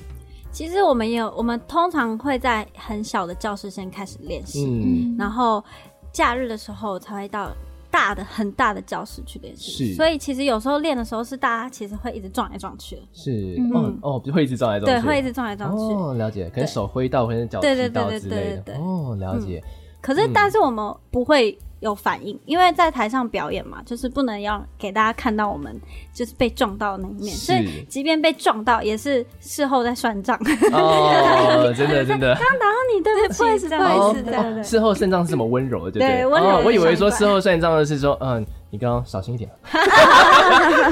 [0.52, 5.64] 其实我们也有，我们通常会在很小的教室先开始练习，嗯，然后
[6.12, 7.52] 假日的时候才会到
[7.92, 9.90] 大的很大的教室去练习。
[9.90, 13.02] 是，所以其实有时候练的时候是大家其实会一直撞来撞去的。
[13.14, 15.02] 是，哦哦，会一直撞来撞去。
[15.02, 15.84] 对，会一直撞来撞去。
[15.94, 18.76] 哦，了解，可能手挥到，或者脚踢到之类的。
[18.78, 19.64] 哦，了解。
[20.02, 21.58] 可是，但是我们不会。
[21.80, 25.74] 有反应，因为在台上表演嘛，就是不能要给大家看到我们
[26.14, 30.38] 就是被撞到的那一面，所以即便被撞到，也是事后再算账。
[30.72, 32.36] 哦，真 的真的。
[32.36, 33.44] 刚打到你，对不起，不
[33.84, 34.64] 好意思，对对对。
[34.64, 36.18] 事后算账是什么温柔的，对不对？
[36.18, 36.62] 对，温柔。
[36.66, 38.46] 我以为说事后算账的是说，嗯。
[38.72, 39.50] 你刚刚小心一点。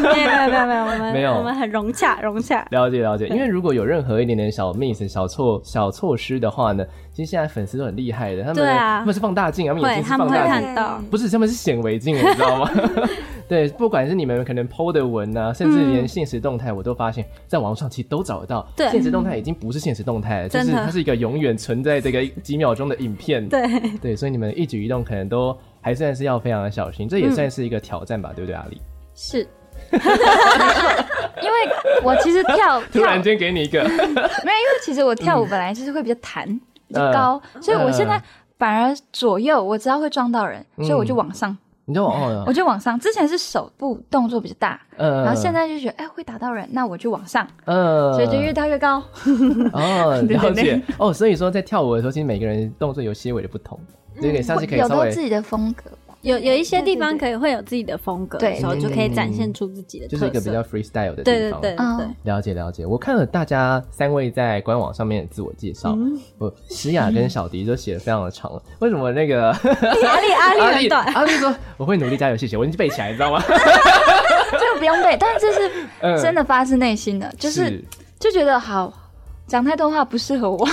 [0.02, 2.66] 没有没有没有没有，我们没有，我们很融洽融洽。
[2.72, 10.76] 了解了解，因为如果有任何一点点小 miss 小错小措施的话呢，其实现在粉丝都很厉害的，他们他们是放大镜，他们眼睛是放大镜，
[11.10, 12.72] 不是他们是显微镜，你知道吗？
[13.48, 18.68] 对，不管是你们可能 po 的文啊，甚至连现实动态，我都发现，在网上其实都找得到。
[18.76, 23.48] 对，现实动态已经不是现实动态了，就是它是一个永远存在这个几秒钟的影片。
[23.48, 23.66] 对
[24.02, 25.58] 对，所以你们一举一动可能都。
[25.88, 28.82] 还算是要非常的小心，这也算是一个挑战吧，嗯、对不对，阿丽？
[29.15, 29.38] 是，
[31.41, 31.56] 因为
[32.04, 38.21] 我其实跳， 突然间给你一个， 没有，因为其实我跳舞本来就是会比较弹，嗯、比较高，呃、所以我现在
[38.58, 43.00] 反而左右我知道会撞到人，嗯、所以我就往上，你就往后，我就往上。
[43.00, 49.02] 之前是手部动作比较大，嗯、呃，然后现在就觉得哎会打到人，那我就往上，嗯、呃，所以就越跳越高。
[49.71, 50.82] 哦，了解。
[50.97, 53.80] 哦，所以说在跳舞的时候，其实每个人动作有些微的不同。
[54.22, 55.84] 这个下次可以稍微有自己的风格，
[56.22, 61.62] 有有一些地方可以会有自己的风格，对，然后就可以展现出自己的，就是一个比较 freestyle 的地方。
[61.62, 62.86] 对对对对，了解了解。
[62.86, 65.98] 我看了大家三位在官网上面的自我介绍，
[66.38, 68.52] 我诗雅跟小迪都写的非常的长。
[68.80, 73.42] 为什么那个 阿丽阿丽阿力阿丽说我会努力加油，谢谢，我已经背起来，你知道吗？
[73.48, 75.70] 这个不用背，但是这是
[76.24, 77.84] 真的发自内心的，就是
[78.20, 78.92] 就觉得好。
[79.48, 80.68] 讲太多话不适合我， 对，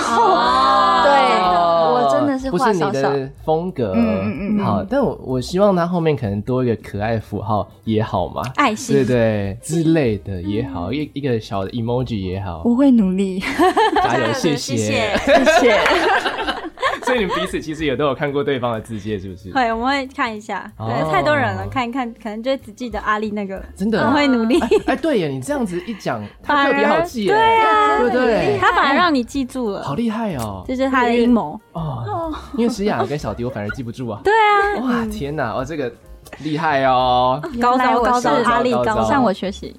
[1.93, 2.89] 我真的是话少少。
[2.89, 4.65] 不是你的风格，嗯嗯嗯。
[4.65, 12.61] 好，但我我希望他后面可能多一个可爱符号也好嘛，爱心，对对之类的也好，一一个小的 emoji 也好。
[12.65, 13.39] 我会努力，
[14.03, 15.79] 加油，谢谢，谢谢。
[17.05, 19.51] 所以你们彼此其实也都有看过对方的自介，是不是？
[19.51, 20.69] 会，我们会看一下。
[20.77, 23.63] 对，太多人了，看一看，可能就只记得阿力那个。
[23.75, 24.59] 真的，我会努力。
[24.87, 27.31] 哎，对耶，你这样子一讲，他特别好记耶。
[27.31, 28.57] 对啊，对不对？
[28.59, 30.63] 他反而让你记住了，好厉害哦！
[30.67, 32.33] 这是他的阴谋哦。
[32.57, 34.19] 因为石雅跟小迪，我反而记不住啊。
[34.23, 34.81] 对啊。
[34.81, 35.51] 哇，天哪！
[35.51, 35.91] 哦，这个。
[36.39, 37.39] 厉害哦！
[37.61, 39.73] 高招高招，阿力高向我学习，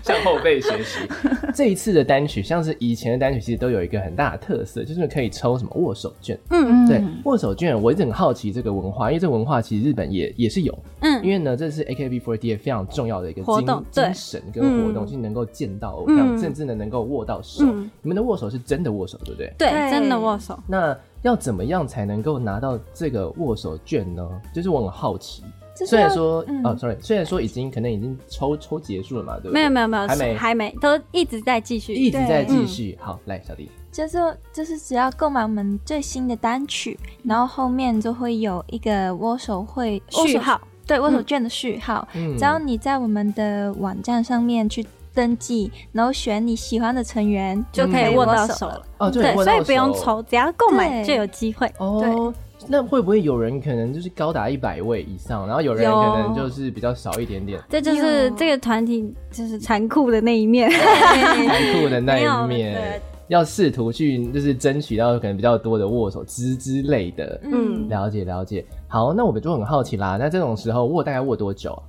[0.04, 0.98] 向后辈学习。
[1.54, 6.38] 这一次的单曲，像是以前的单曲，其实都有一个很大的特色，就是可以抽什么握手券。
[6.50, 10.78] 嗯嗯，对，握手券，我一直很好奇这个文化，因为这个文化其实日本也也是有。
[11.00, 17.64] 嗯，因为呢，这是 AKB48 非常重要的一个活动精神跟活动，是能够见到偶像，甚至呢能够握到手。
[18.02, 19.52] 你们的握手是真的握手，对不对？
[19.58, 20.58] 对，真的握手。
[20.66, 24.26] 那要怎么样才能够拿到这个握手券呢？
[24.54, 25.42] 就是我很好奇。
[25.86, 29.52] 虽然说，嗯、哦，sorry，虽然说已经可能已经抽抽结束了嘛，对不对？
[29.52, 32.98] 没有没有没有，还没还没，都一直在继续，一直在继续。
[33.00, 34.18] 好，来，小弟，就是
[34.52, 42.06] 就是只要购买我们最新的单曲，然后后面就会有一个握手会序号，对，握手券的序号。
[42.14, 44.86] 嗯，只要你在我们的网站上面去。
[45.12, 48.80] 登记，然后选你喜欢的成员，就可以握到手了。
[48.98, 51.66] 哦，对，所以不用抽，只要购买就有机会。
[51.78, 52.32] 哦，
[52.70, 57.60] 那会不会有人可能就是高达一百位以上，然后有人可能就是比较少一点点？
[57.68, 67.40] 这就是这个团体就是残酷的那一面，残酷的那一面，要试图去就是争取到可能比较多的握手之之类的。
[67.42, 68.64] 嗯，了解了解。
[68.86, 70.16] 好，那我们就很好奇啦。
[70.16, 71.72] 那这种时候握大概握多久？
[71.72, 71.82] 啊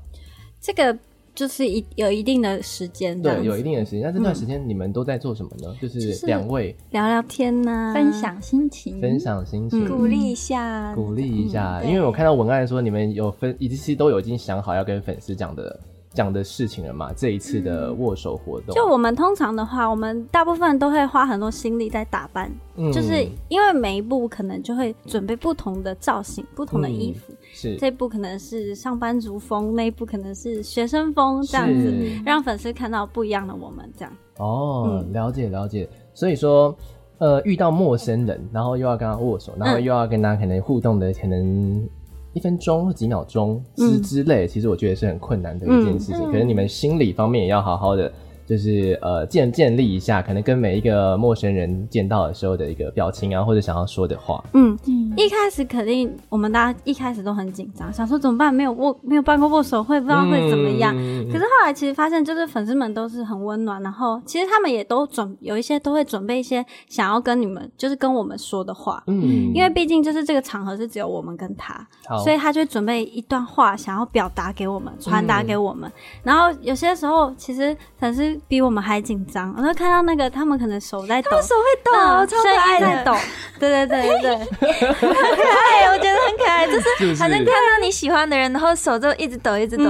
[0.60, 0.98] 这个。
[1.34, 4.02] 就是一有一定的时间，对，有一定的时间。
[4.02, 5.70] 那这段时间你们都在做什么呢？
[5.70, 11.80] 嗯、就是两位聊聊天呐、啊，分享心情，分享心情，鼓励一下，鼓励一下。
[11.84, 15.80] 嗯、因为我看到文案说你们有分，其实都有已经想好要跟粉丝讲的。
[16.14, 17.14] 讲的事情了嘛？
[17.14, 27.32] 这一次的握手活动，就我们通常的话，我们大部分都会花很多心力在打扮，嗯、就是因为每一步可能就会准备不同的造型、不同的衣服。
[27.32, 31.94] 嗯、是这一部可能是上班族风，那一步可能是学生风，这样子
[32.26, 33.90] 让粉丝看到不一样的我们。
[33.98, 35.88] 这样哦，嗯、了解了解。
[36.14, 36.76] 所以说，
[37.20, 41.88] 呃，遇到陌生人，然后又要跟他握手，然后又要跟他可能互动的可能。
[42.34, 46.24] 一分钟或几秒钟之之类，其实我觉得是很困难的一件事情。
[46.32, 48.12] 可能你们心理方面也要好好的。
[48.52, 54.44] 就是呃建建立一下，可能跟每一个陌生人见到的时候的一个表情啊，或者想要说的话。
[54.52, 54.78] 嗯，
[55.16, 58.54] 一开始肯定我们大家一开始都很紧张，想说怎么办？
[58.54, 60.94] 没有握，没有办过握手会，不知道会怎么样。
[60.94, 69.02] 嗯、可是后来其实发现，就是粉丝们都是很温暖，然后其实他们也都准有一些都会准备一些想要跟你们，就是跟我们说的话。
[69.08, 71.88] 嗯，因为毕竟就是这个场合是只有我们跟他，
[72.22, 75.90] 所以他就准备一段话想要表达给我们，传达给我们。
[75.90, 78.41] 嗯、然后有些时候其实粉丝。
[78.48, 81.92] 比我们还紧张，我就看到那个他们可能手在抖，他们手会抖，
[82.26, 83.04] 超可爱的。
[83.04, 83.14] 抖，
[83.60, 84.22] 对对对对。
[84.22, 84.36] 对，
[84.94, 87.52] 很可爱，我觉得很可爱，就是好像看到
[87.82, 89.84] 你喜欢的人，然后手就一直抖，一直抖，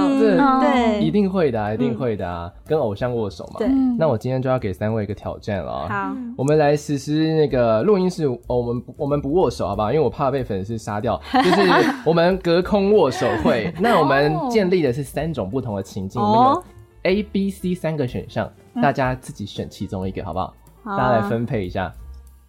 [0.60, 3.54] 对，一定会的，一定会的啊，跟偶像握手嘛。
[3.58, 9.92] 对，那我今天就要给三位一个挑战了，好，我们来实施那个录音室，我们我们不握手，好不好？
[9.92, 11.70] 因为我怕被粉丝杀掉，就是
[12.04, 13.72] 我们隔空握手会。
[13.80, 16.64] 那我们建立的是三种不同的情境，我们有。
[17.02, 20.54] A、B、C 三个选项，大家自己选其中一个，好不好？
[20.84, 21.92] 大家来分配一下。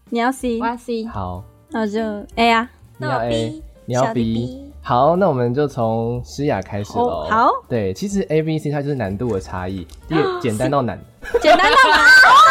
[0.09, 1.05] 你要 C，我要 C。
[1.05, 2.01] 好，那就
[2.35, 2.69] A 啊。
[2.97, 4.71] 你要 A，你要 B。
[4.81, 7.25] 好，那我们就从诗雅开始喽。
[7.29, 7.49] 好。
[7.67, 10.99] 对，其实 A、B、C 它就是难度的差异，第简单到难。
[11.41, 11.99] 简单到难。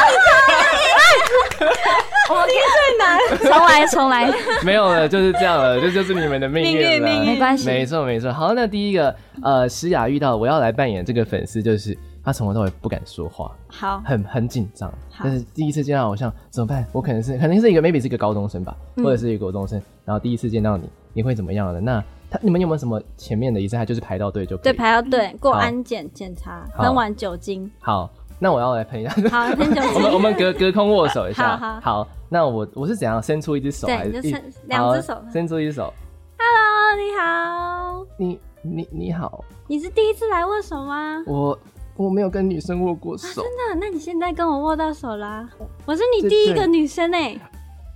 [2.33, 3.51] 我听最难。
[3.53, 4.33] 重来，重来。
[4.65, 7.25] 没有了，就是这样了，这就是你们的命运了。
[7.25, 7.67] 没关系。
[7.67, 8.33] 没错，没错。
[8.33, 9.15] 好，那第一个。
[9.43, 14.93] 呃，诗雅遇到我要来扮演这个粉丝，就是他从头到尾不敢说话，好，很很紧张。
[15.19, 16.87] 但是第一次见到偶像怎么办？
[16.93, 21.81] 我可能是，可能是一个 maybe 是一个高中生吧，嗯、或者是一个高中生，然后第一次见到你，你会怎么样的？
[21.81, 23.75] 那他你们有没有什么前面的仪式？
[23.75, 27.69] 他就是排到队就可以，对，排到队过安检检查，喷完酒精。
[27.81, 28.09] 好，
[28.43, 29.93] 那我要来喷一下，好，喷酒精。
[29.95, 32.09] 我们我们隔隔空握手一下，好好，好。
[32.29, 34.21] 那我我是怎样伸出一只手还是？
[34.67, 35.95] 两只手，伸出一只手。
[36.37, 36.97] Hello。
[36.97, 38.05] 你好。
[38.19, 39.45] 你你你好。
[39.69, 41.23] 你是第一次来握手吗？
[41.25, 41.57] 我
[41.97, 43.43] 我没有跟女生握过手。
[43.43, 43.87] 啊、真的？
[43.87, 45.49] 那你现在跟我握到手啦？
[45.87, 47.39] 我是你第一个女生哎。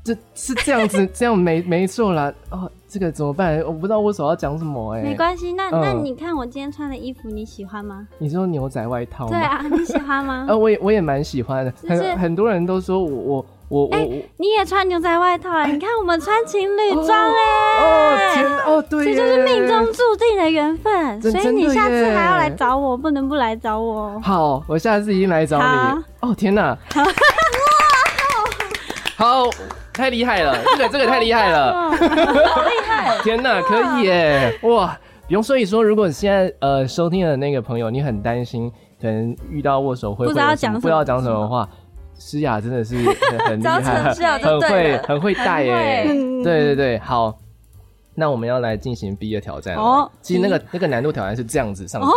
[0.05, 2.33] 这是这样子，这样没没错啦。
[2.53, 3.61] 哦，这个怎么办？
[3.61, 5.03] 我不知道我手要讲什么哎。
[5.03, 8.09] 没关系，那、嗯、那你看我今天穿的衣服，你喜欢吗？
[8.17, 9.31] 你说牛仔外套吗？
[9.31, 10.47] 对啊，你喜欢吗？
[10.49, 11.73] 呃，我也我也蛮喜欢的。
[11.87, 15.71] 很很多人都说我我我我、欸，你也穿牛仔外套啊、欸？
[15.71, 17.37] 你看我们穿情侣装哎。
[17.83, 21.21] 哦天哦对，这就是命中注定的缘分。
[21.21, 24.19] 所以你下次还要来找我，不能不来找我。
[24.21, 26.03] 好，我下次一定来找你。
[26.21, 26.79] 哦天哪！
[29.19, 29.51] 好。
[29.97, 33.17] 太厉害了，这个这个太厉害了，好厉害！
[33.25, 34.59] 天哪，可以耶！
[34.63, 38.71] 哇，比用所以说，如果现在呃收听的那个朋友，你很担心，
[39.01, 41.69] 可能遇到握手会不知道讲不知道讲什么的话，
[42.19, 42.97] 诗雅真的是
[43.47, 46.05] 很 厉害，很会很会带耶！
[46.45, 47.35] 对对对，好。
[48.19, 50.11] 那我们要来进行 B 的挑战哦。
[50.23, 52.15] 其实那个那个难度挑战是这样子上去，哦、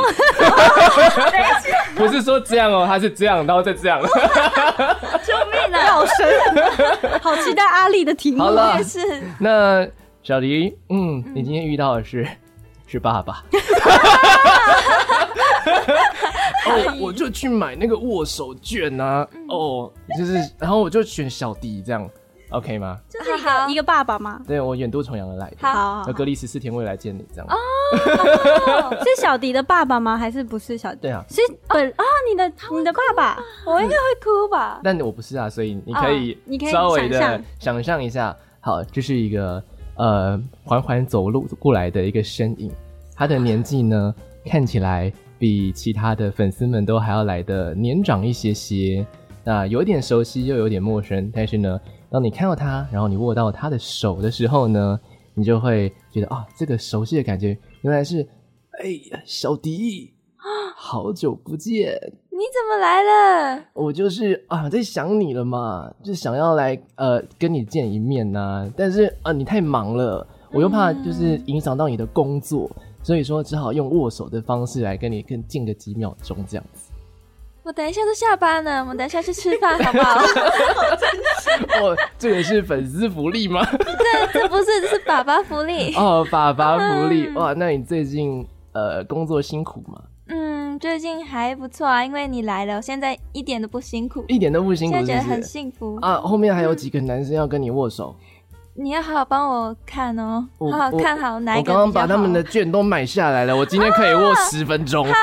[1.94, 4.00] 不是说这样哦，它是这样，然后再这样。
[4.02, 5.34] 救
[5.70, 5.88] 命啊！
[5.88, 6.14] 老师，
[7.22, 8.44] 好期待阿丽的题目。
[8.44, 8.78] 好了，
[9.40, 9.88] 那
[10.24, 12.28] 小迪，嗯，你今天遇到的是、嗯、
[12.88, 13.44] 是爸爸。
[16.66, 19.28] 哦，我就去买那个握手券啊。
[19.48, 22.10] 哦，就是，然后我就选小迪这样。
[22.52, 22.98] OK 吗？
[23.08, 24.42] 就是一个一个爸爸吗？
[24.48, 27.48] 对，我远渡重洋而来的，好，要隔离十四天，未来见你这样。
[27.48, 27.56] 哦，
[29.06, 30.18] 是小迪的爸爸吗？
[30.18, 31.02] 还是不是小迪？
[31.02, 33.38] 对啊，是本啊，你的你的爸爸，
[33.68, 34.82] 我应该会哭吧？
[34.84, 36.36] 但我不是啊，所以你可以
[36.72, 38.36] 稍微的想象一下。
[38.62, 39.64] 好，这是一个
[39.96, 42.72] 呃缓缓走路过来的一个身影，
[43.16, 44.14] 他的年纪呢
[44.46, 49.06] 看起来比其他的粉丝们都还要来的年长一些些，
[49.44, 51.80] 那有点熟悉又有点陌生，但是呢。
[52.12, 55.00] 当你看到他，然后你握到他的手的时候呢，
[55.34, 58.28] 你就会觉得啊，这个熟悉的感觉原来是，
[58.82, 60.14] 哎呀，小迪，
[60.76, 61.94] 好久不见，
[62.32, 63.64] 你怎么来了？
[63.74, 76.89] 我就是啊，在想你了嘛， 就想要来呃跟你见一面呐、啊，但是啊，你太忙了，我又怕就是影响到你的工作，嗯、所以说只好用握手的方式来跟你更近个几秒钟这样子。
[77.70, 80.16] 我等一下就下班了，我们等一下去吃饭好不好？
[80.16, 81.08] 好真
[81.40, 83.64] 实哦，这也是粉丝福利吗？
[83.64, 87.54] 对，这不是，这是爸爸福利哦，爸爸福利、嗯、哇！
[87.54, 90.02] 那你最近呃工作辛苦吗？
[90.30, 96.16] 嗯，最近还不错啊，因为你来了，我现在一点都不辛苦，一点都不辛苦是不是，现在觉得很幸福啊！
[96.16, 98.16] 后面还有几个男生要跟你握手，
[98.78, 101.72] 嗯、你要好好帮我看哦，好好看好哪一个？
[101.72, 105.06] 我刚刚把他们的券都买下来了，我今天可以握十分钟。
[105.06, 105.14] 啊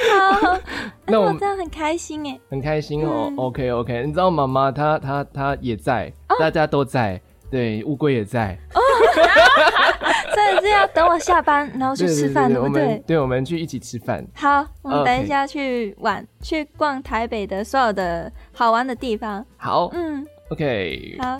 [1.06, 3.26] 那我这样很开心哎，很开心哦。
[3.30, 7.20] 嗯、OK OK，你知道妈妈她她她也在、哦，大家都在，
[7.50, 8.56] 对，乌龟也在。
[8.74, 8.80] 哦，
[10.34, 13.02] 所以是要等我下班，然后去吃饭，对不对？
[13.06, 14.24] 对，我们去一起吃饭。
[14.34, 19.44] 好，我们等一下去玩.去逛台北的所有的好玩的地方。
[19.56, 21.36] 好，嗯，OK，好。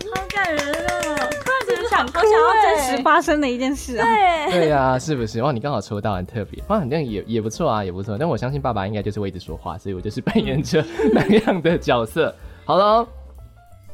[0.00, 1.30] 好感人啊！
[1.88, 4.06] 想，我想要真实发生的一件事啊。
[4.06, 5.42] 对对呀、啊，是不是？
[5.42, 6.62] 哇，你刚好抽到，很特别。
[6.68, 8.16] 哇，好像也也不错啊，也不错。
[8.18, 12.34] 但我相信爸爸应该就是会一直说话，所以我就是扮演着那样的角色。
[12.64, 13.06] 好了，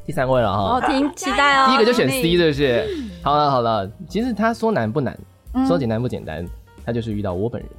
[0.04, 0.78] 第三位了哈。
[0.78, 1.66] 哦，挺期待哦。
[1.68, 2.86] 第一个就选 C，是不是？
[3.22, 5.18] 好了好了，其实他说难不难，
[5.54, 6.46] 嗯、说简单不简单，
[6.84, 7.70] 他就是遇到我本人。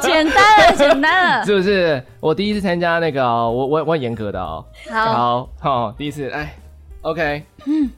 [0.00, 2.02] 简单了，简单了， 是不是？
[2.18, 4.64] 我第一次参加那个，我我我很严格的哦。
[4.90, 6.54] 好好好，第一次，哎。
[7.02, 7.88] OK，嗯，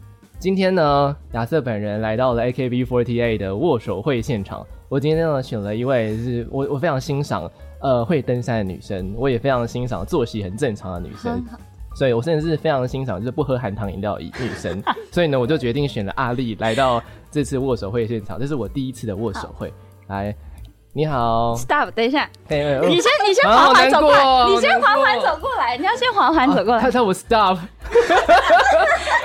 [0.43, 4.67] 今天呢，亚瑟本人来到了 AKB48 的握手会现场。
[4.89, 7.49] 我今天呢选了一位是我我非常欣赏，
[7.81, 11.41] 呃，会登山的女生，我也非常欣赏作息很正常的女生，
[11.95, 14.83] 所以我甚至是非常欣赏就是不喝含糖饮料的女生。
[15.13, 18.37] 所以呢，我就决定选了阿丽来到这次握手会现场。
[18.37, 19.73] 这是我第一次的握手会，
[20.09, 20.35] 来。
[20.95, 26.83] 你好，Stop，等一下，你先你先缓缓走过来，你先缓缓走过来，你要先缓缓走过来。
[26.83, 27.61] 他叫我 Stop，哥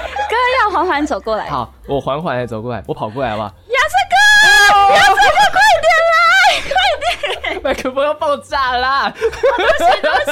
[0.63, 1.47] 要缓缓走过来。
[1.49, 3.47] 好，我缓缓的走过来，我跑过来好不好？
[3.47, 4.15] 亚瑟哥，
[4.95, 5.21] 亚瑟哥，
[5.53, 6.75] 快点来，快
[7.51, 7.61] 点！
[7.63, 9.11] 麦克风要爆炸啦！
[9.11, 10.17] 对不起，对不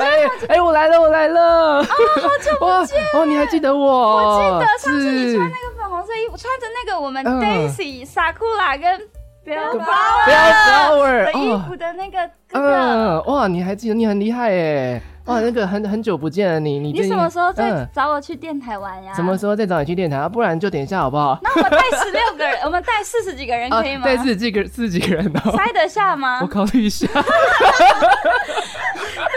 [0.00, 1.80] 哎哎，我来了，我来了！
[1.80, 3.02] 啊，好久不见！
[3.14, 3.86] 哦，你还记得我？
[3.86, 9.00] 我记得上次你穿那个粉红色衣服，穿着那个我们 Daisy、Sakura 跟。
[9.44, 12.16] 不要不要 flower 的衣服的那个
[12.50, 13.94] 哥哥，嗯，哇，你还记得？
[13.94, 15.02] 你很厉害耶！
[15.26, 19.12] 哇，那个很很久不见了，你你你什么时候再找我去电台玩呀？
[19.14, 20.28] 什么时候再找你去电台啊？
[20.28, 21.38] 不然就等一下好不好？
[21.42, 24.04] 那我们带十六个人，我们带四十几个人 可以吗？
[24.04, 26.40] 带四十几个四十几个人哦，塞得下吗？
[26.42, 27.06] 我考虑一下。
[27.14, 27.22] 被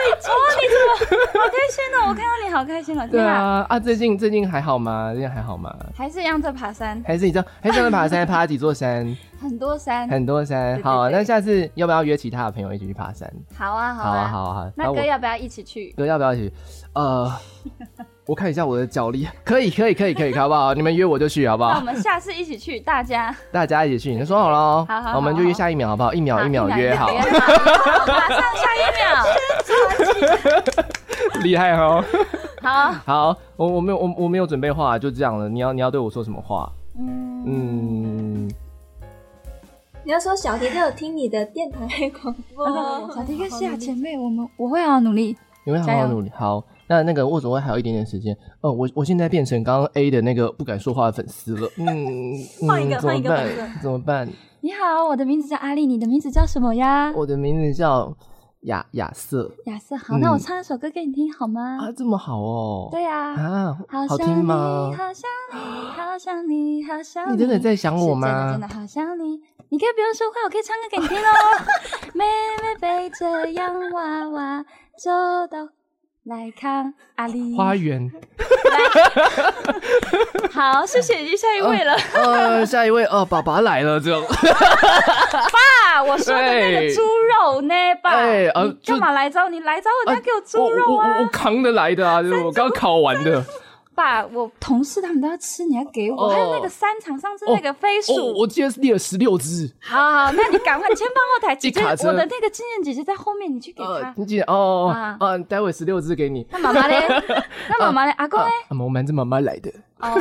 [0.09, 2.07] 你怎么好开心呢？
[2.07, 3.07] 我看到你好开心了。
[3.07, 5.11] 对啊，啊，最近最近还好吗？
[5.13, 5.73] 最近还好吗？
[5.95, 7.01] 还是一样在爬山？
[7.05, 7.45] 还是你知道？
[7.61, 8.25] 还是在爬山？
[8.27, 9.15] 爬了几座山？
[9.41, 10.81] 很多山，很多山。
[10.81, 13.31] 好，那下次要不要约其他的朋友一起去爬山？
[13.57, 14.71] 好啊，好啊，好啊，好。
[14.75, 15.93] 那哥要不要一起去？
[15.97, 16.53] 哥要不要一起？
[16.93, 17.31] 呃。
[18.25, 20.73] 我看一下我的脚力， 可以，可以，可以，可以，好不好？
[20.75, 21.71] 你们约我就去，好不好？
[21.71, 24.85] 那我们下次一起去，大家，大家一起去，你说好了哦。
[24.89, 26.13] 好好，我们就约下一秒，好不好？
[26.13, 29.23] 一秒一秒约好，马上下一秒，
[31.41, 32.03] 厉害哦。
[32.61, 35.47] 好，好，我我没有我我没有准备话，就这样了。
[35.47, 36.69] 你要你要对我说什么话？
[36.99, 38.16] 嗯嗯，
[40.07, 42.65] 你要说小迪都有听你的电台广播，
[43.13, 45.35] 小迪哥是啊，姐妹，我们 我会好好努力，
[45.65, 46.63] 你会好好努力，好。
[46.87, 52.31] 那那个握手会还有一点点时间哦，我我现在变成刚刚 A 的那个不敢说话的粉丝了，嗯，
[52.65, 53.37] 换一个换一个
[53.81, 54.25] 怎么办？
[54.61, 57.11] 你好，我的名字叫阿丽，你的名字叫什么呀？
[57.13, 58.15] 我的名字叫
[58.61, 59.51] 亚亚瑟。
[59.65, 61.77] 亚瑟，好，那我唱一首歌给你听好吗？
[61.79, 62.89] 啊，这么好哦。
[62.91, 63.33] 对呀。
[63.33, 63.77] 啊，
[64.07, 64.91] 好听吗？
[64.97, 67.31] 好想你，好想你，好想你。
[67.33, 68.27] 你真的在想我吗？
[68.27, 69.39] 真的真的好想你。
[69.69, 71.31] 你可以不用说话，我可以唱歌给你听哦。
[72.15, 72.25] 妹
[72.63, 74.65] 妹背着洋娃娃
[74.97, 75.69] 走到。
[76.27, 78.11] 来看阿里花园，
[80.51, 81.95] 好，谢谢你，下一位了。
[82.13, 84.21] 呃，下一位，哦，爸爸来了，这样。
[84.21, 87.73] 爸，我说的那个猪肉呢？
[88.03, 88.51] 爸，哎，
[88.85, 89.61] 干嘛来找你？
[89.61, 91.15] 来找我，家给我猪肉啊！
[91.17, 93.41] 我我扛得来的啊，就是我刚烤完的。
[93.97, 96.29] 爸，我同事他们都要吃，你要给我。
[96.29, 99.67] 还有那个三场上次那个飞鼠，我今天是列了十六只。
[99.81, 104.13] 好，好，那你赶快前方后台， 姐姐，我的那个经验姐姐在后面，你去给她。
[104.15, 106.45] 你姐哦，嗯，待会十六只给你。
[106.51, 107.03] 那妈妈嘞？
[107.69, 108.11] 那妈妈嘞？
[108.17, 108.51] 阿公嘞？
[108.69, 109.71] 我们瞒着妈妈来的。
[109.99, 110.13] 哦，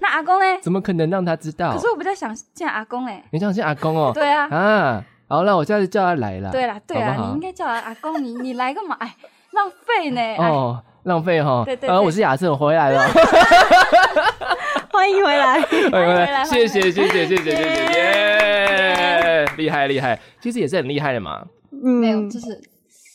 [0.00, 0.58] 那阿公嘞？
[0.64, 1.74] 怎么可能让他知道？
[1.74, 3.22] 可是我比较想见阿公哎。
[3.30, 4.10] 你想见阿公哦？
[4.14, 4.48] 对啊。
[4.48, 6.50] 啊，好，那我下次叫他来了。
[6.50, 8.96] 对啦，对啦，你应该叫他阿公，你你来干嘛？
[9.00, 9.14] 哎，
[9.52, 10.20] 浪费呢。
[10.38, 10.82] 哦。
[11.08, 13.02] 浪费哈，对对，啊，我是亚瑟，我回来了，
[14.92, 17.62] 欢迎回来，欢迎回来，谢谢谢谢谢谢谢谢，
[17.94, 21.42] 耶，厉害厉害，其实也是很厉害的嘛，
[21.72, 22.60] 嗯，没有，就是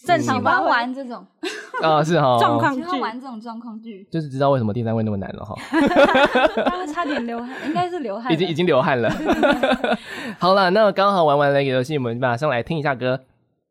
[0.07, 0.59] 正常吧。
[0.61, 1.23] 玩这种，
[1.83, 5.55] 啊是哈，状况剧，玩这种状况剧，就是知道为什么第三位那么难了哈，
[6.65, 9.09] 刚刚差点流汗，应该是流汗，已经已经流汗了，
[10.39, 13.19] 好了，那刚好玩完那个游戏，我们马上来听一下歌，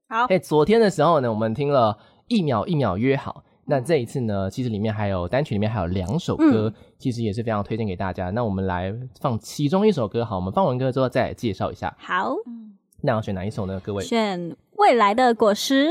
[0.08, 1.98] 好，哎，昨天的时候呢，我们听了
[2.28, 3.42] 一秒一秒约好。
[3.72, 8.28] 那这一次呢，其实里面还有单曲里面还有两首歌，嗯、其实也是非常推荐给大家。
[8.28, 11.96] 那我们来放其中一首歌，好，我们放完歌之后再来介绍一下。
[11.98, 12.34] 好，
[13.00, 13.80] 那要选哪一首呢？
[13.82, 15.88] 各位选未来的果实。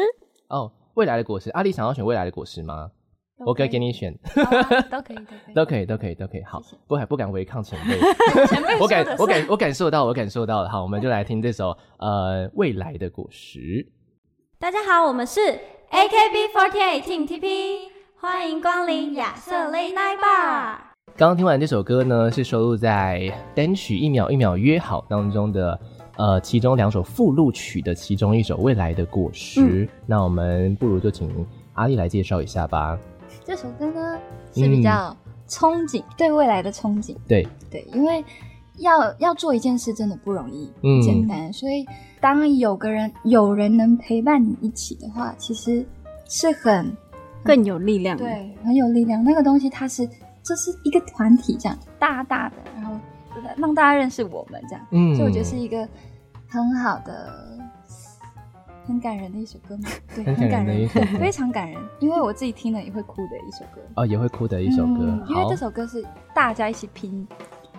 [0.49, 2.91] 哦，未来的果实，阿丽想要选未来的果实吗？
[3.47, 4.15] 我可以给你选，
[4.91, 5.17] 都可以，
[5.55, 6.43] 都可以，都可以，都可以。
[6.43, 7.97] 好，不敢不敢违抗前辈，
[8.45, 10.69] 前辈，我感我感我感受到，我感受到了。
[10.69, 13.91] 好，我们就来听这首呃未来的果实。
[14.59, 15.59] 大家好，我们是。
[15.91, 20.77] AKB48 Team TP，欢迎光临亚瑟 Late Night Bar。
[21.17, 25.77] 刚刚听完这首歌呢，是收录在单曲《一秒一秒约好》当中的，
[26.15, 29.59] 呃，其中两首附录曲的其中一首《未来的果实》。
[29.83, 29.89] 嗯。
[30.07, 32.97] 那我们不如就请阿丽来介绍一下吧。
[33.43, 34.17] 这首歌呢
[34.53, 35.13] 是比较
[35.49, 37.17] 憧憬，嗯、对未来的憧憬。
[37.27, 38.23] 对对，因为
[38.81, 41.85] 要要做一件事真的不容易，嗯，简单，所以。
[42.21, 45.83] 当有个人有人能陪伴你一起的话，其实
[46.29, 46.95] 是很
[47.43, 48.15] 更有力量。
[48.15, 49.23] 的，对，很有力量。
[49.23, 50.07] 那个东西它是
[50.43, 52.93] 这是一个团体，这样大大的，然后
[53.57, 55.89] 让大家认识我们这样，嗯，所以我觉得是一个
[56.47, 57.57] 很好的、
[58.85, 60.87] 很感人的一首歌嘛，对，很感人，
[61.19, 63.81] 非常感人，因为我自己听了也会哭的一首歌。
[63.95, 66.05] 哦，也会哭的一首歌，嗯、因为这首歌是
[66.35, 67.27] 大家一起拼。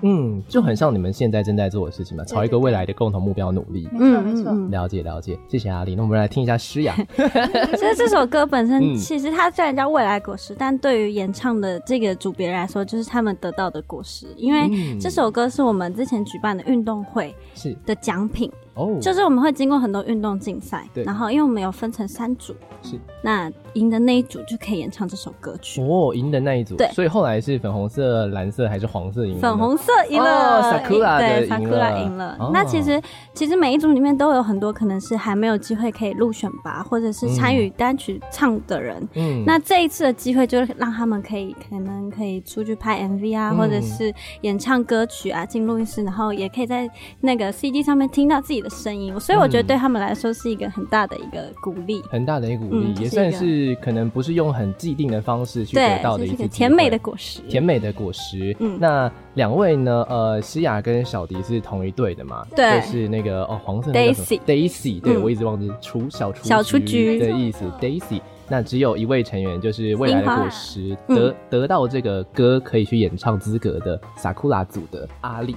[0.02, 3.88] 嗯，就很像你们现在正在做的事情嘛，朝一个未来的共同目标努力。
[3.92, 5.94] 没错没错，了解了解，谢谢阿丽。
[5.94, 6.94] 那我们来听一下诗雅。
[7.16, 18.50] 其实这首歌本身，其实它虽然叫未来果实，但对于演唱的这个组别来说，就是他们得到的果实，因为这首歌是我们之前举办的运动会是的奖品。
[18.74, 25.82] 哦，就是我们会经过很多运动竞赛，对，然后因为我们有分成三组，是，那赢的那一组就可以演唱这首歌曲。
[25.82, 29.38] 哦，赢的那一组，对，所以后来是粉红色、蓝色还是黄色赢？
[29.38, 32.50] 粉红色赢了，Sakura 对，Sakura 赢了。
[32.52, 33.00] 那其实
[33.34, 39.06] 其实每一组里面都有很多可能是还没有机会可以入选吧，或者是参与单曲唱的人。
[39.14, 46.88] 嗯，那这一次的机会就是让他们可以可能可以出去拍 MV 啊，或者是演唱歌曲啊，进录音室，然后也可以在
[47.20, 58.54] 那个 CD 上面听到自己己的声音，所以我觉得对他们来说是一个很大的一个鼓励，很大的一个鼓励，也算是可能不是用很既定的方式去得到的一个甜美的果实，甜美的果实。
[58.60, 60.06] 嗯，那两位呢？
[60.08, 62.46] 呃，诗雅跟小迪是同一队的嘛？
[62.54, 67.18] 对，就是那个哦，黄色 Daisy，Daisy，对我一直忘记雏小雏小雏菊。
[67.18, 68.20] 的意思，Daisy。
[68.48, 75.56] 那只有一位成员，就是未来的果实得、嗯、得到这个歌可以去演唱资格的 Sakura 组的阿丽。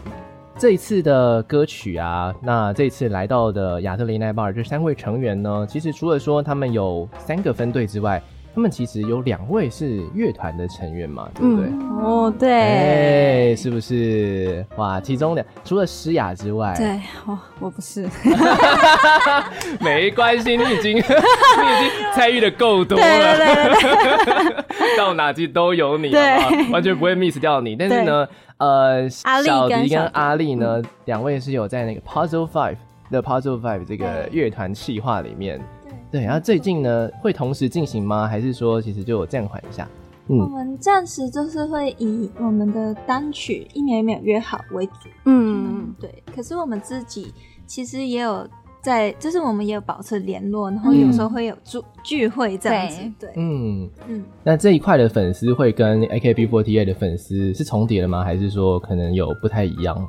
[0.57, 8.21] 这一次的歌曲啊，那这一次来到的亚特雷奈巴尔这三位成员呢，其实除了说他们有三个分队之外。
[8.53, 11.65] 他们其实有两位是乐团的成员嘛，对不对？
[11.65, 14.65] 嗯、哦，对，是不是？
[14.77, 18.07] 哇，其中两除了诗雅之外，对，我，我不是，
[19.81, 27.75] 没关系，你已经 你已经参与的够多了，对对对 到哪集都有你，对，完全不会 miss 掉你。
[27.75, 28.25] 但是呢，
[28.65, 32.77] 呃，小迪跟阿丽呢，两、嗯、位是有在那个 Puzzle Five
[33.11, 35.61] 的 Puzzle Five 这个乐团企划里面。
[36.11, 38.27] 对，然后最近呢，会同时进行吗？
[38.27, 39.87] 还是说其实就有暂缓一下？
[40.27, 45.09] 嗯，我们暂时就是会以我们的单曲一秒一秒约好为主。
[45.25, 46.23] 嗯嗯，对。
[46.35, 47.33] 可是我们自己
[47.67, 48.47] 其实也有
[48.85, 53.01] 在，就是我们也有保持联络，然后有时候会有聚聚会这样子。
[53.01, 54.23] 嗯、对，嗯嗯。
[54.43, 58.23] 那这一块的粉丝会跟 AKB48 的粉丝是重叠的吗？
[58.23, 60.07] 还是说可能有不太一样？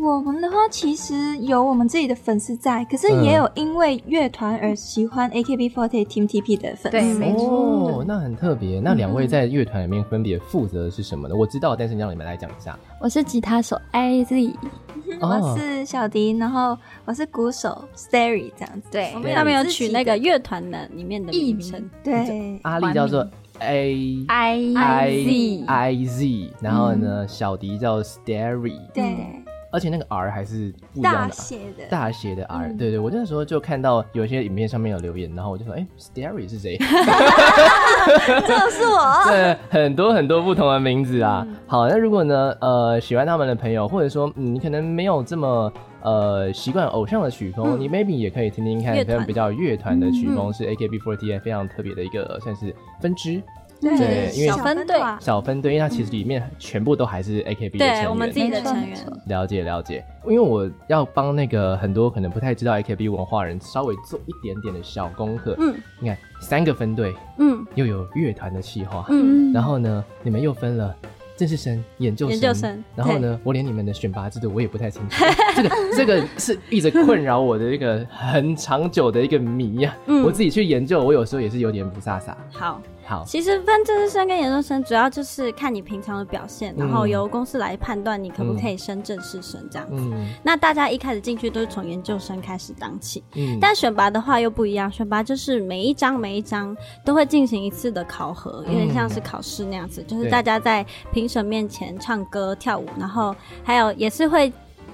[0.00, 6.90] 我们的话其实有我们自己的粉丝在，可是也有因为乐团而喜欢 AKB48 Team TP 的粉丝。
[6.90, 7.98] 对，没错。
[7.98, 8.78] 哦，那很特别。
[8.78, 11.34] 那两位在乐团里面分别负责的是什么呢？
[11.34, 12.78] 我知道，但是让你们来讲一下。
[13.00, 14.54] 我是吉他手 IZ，
[15.20, 18.88] 我是小迪，然后我是鼓手 Starry 这样子。
[18.92, 21.90] 对，我们他们有取那个乐团的里面的艺名称。
[22.04, 23.26] 对，阿丽叫做
[23.58, 28.78] A I I I Z，然后呢，小迪叫 Starry。
[28.94, 29.42] 对。
[29.70, 36.76] 而且那个 R 还是不一样的，大写的，大写的 R，、嗯、对对，我那时候就看到有一些影片上面有留言，然后我就说，哎、欸、，Starry 是谁？
[36.76, 36.84] 就
[38.70, 39.24] 是我。
[39.26, 41.44] 对，很多很多不同的名字啊。
[41.46, 45.70] 嗯、好，那如果呢，呃，喜欢他们的朋友，或者说，嗯，你可能没有这么
[46.02, 53.42] 呃习惯偶像的曲风，嗯、你 maybe 也可以听听看，可能比较乐团的曲风，是 AKB48 非常特别的一个算是分支。
[53.80, 58.98] 对，因为小分队，小分队，因为它其实里面全部都还是 AKB 的成员，对，我们自己的成员。
[59.26, 65.54] 了解了解，因为我要帮那个很多可能不太知道 AKB 文化人稍微做一点点的小功课。
[65.58, 70.94] 嗯，你看三个分队，嗯，又有乐团的企划，嗯，然后呢，你们又分了
[71.36, 75.24] 正式生、研究生，研究生，然后呢，我连你们的选拔制度我也不太清楚，
[75.54, 79.96] 这个这个是一直困扰我的一个很长久的一个谜呀。
[80.06, 82.34] 嗯，我自己去研究，我有时候也是有点不飒飒。
[82.50, 82.80] 好。
[83.08, 89.94] 好，其实分正式生跟研究生，主要就是看你平常的表现，嗯、然后由公司来判断你可不可以升正式生这样子。
[89.96, 103.34] 嗯、那大家一开始进去都是从研究生开始当起，嗯，但选拔的话又不一样，选拔就是每一张每一张都会进行一次的考核，有点像是考试那样子，嗯、就是大家在评审面前唱歌跳舞，然后
[103.64, 104.52] 还有也是会。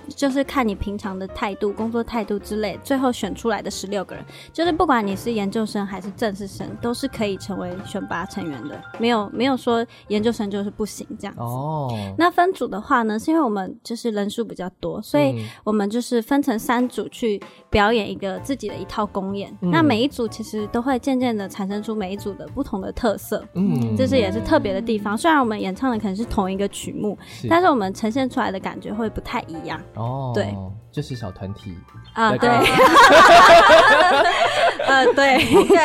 [0.09, 8.81] 就是看你平常的态度、工作态度之类，最后选出来的十六个人，就是不管你是研究生还是正式生，都是可以成为选拔成员的。
[8.99, 11.41] 没有没有说研究生就是不行这样子。
[11.41, 11.93] 哦。
[12.19, 17.41] 那分组的话呢，是因为我们就是人数比较多，所以我们就是分成三组去
[17.71, 19.57] 表演一个自己的一套公演。
[19.63, 23.45] 嗯、那每一组其实都会渐渐的产生出每一组的不同的特色。
[23.55, 23.97] 嗯。
[23.97, 25.17] 这是也是特别的地方。
[25.17, 29.81] 虽然我们演唱的可能是同一个曲目，是但是我们呈现出来的感觉会不太一样。
[29.95, 30.55] 哦，对，
[30.91, 31.77] 就是小团体
[32.13, 32.49] 啊，对，
[34.87, 35.39] 呃，对，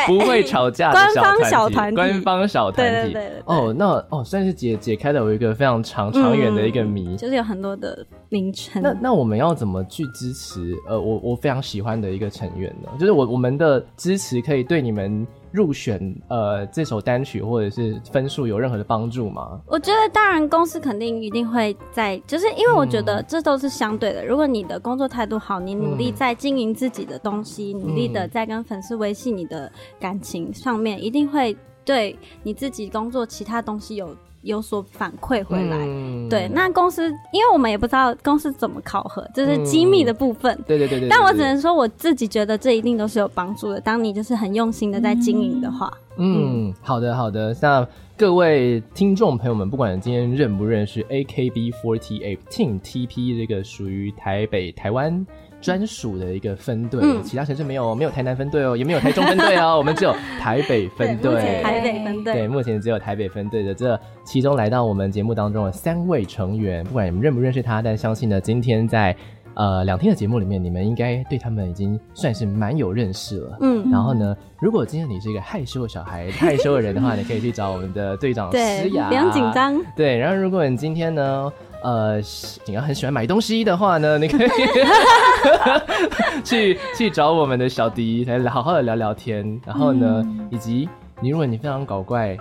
[0.07, 3.43] 不会吵架的官方小团体，官方小团体，对对对，对。
[3.45, 8.81] 哦，那哦，算是解解开了我一个非常长长远的一个谜，就是有很多的名称。
[8.81, 10.73] 那那我们要怎么去支持？
[10.87, 12.89] 呃，我我非常喜欢的一个成员呢？
[12.99, 15.25] 就是我我们的支持可以对你们。
[15.51, 19.59] 入选呃这首单曲或者是分数有任何的帮助吗？
[19.65, 24.23] 我觉得当然公司肯定一定会在，就是因为我觉得这都是相对的。
[24.23, 34.15] 嗯、如果你的工作态度好，你努力在经营自己的东西，嗯、努力的在跟粉丝维系你的感情上面，一定会对你自己工作其他东西有。
[34.41, 40.57] 有所反馈回来，嗯、对，那公司因为我们也不知道公司怎么考核，这、就是机密的部分。
[40.65, 41.09] 对对对对。
[41.09, 43.81] 但我只能说我自己觉得这一定都是有帮助的。
[43.81, 47.55] 当你就是很用心的在经营的话，嗯，嗯好的好的。
[47.61, 47.85] 那
[48.17, 55.25] 各位听众朋友们，不管今天认不认识 AKB48 Team TP 这个属于台北台湾。
[55.61, 61.61] 专属的一个分队，嗯、其他城市没有，没有台南分队哦，也没有台中分队哦， 我们只有台北分队。
[61.61, 69.15] 台北分队，对，目前只有台北分队的这其中来到我们节目当中的三位成员，不管你们认不认识他，但相信呢，今天在
[69.55, 73.57] 呃两天的节目里面，你们应该对他们已经算是蛮有认识了。
[73.59, 79.77] 嗯，然后呢，如果今天你是一个害羞的小孩、 害羞的人的话，你可以去找我们的队长诗雅，不用紧张。
[79.95, 81.51] 对，然后如果你今天呢，
[81.81, 82.19] 呃，
[82.65, 84.49] 你要很喜欢买东西的话呢，你可以
[86.43, 89.59] 去去找我们的小迪来好好的聊聊天。
[89.65, 90.87] 然后呢，嗯、以及
[91.21, 92.37] 你如果你非常搞怪，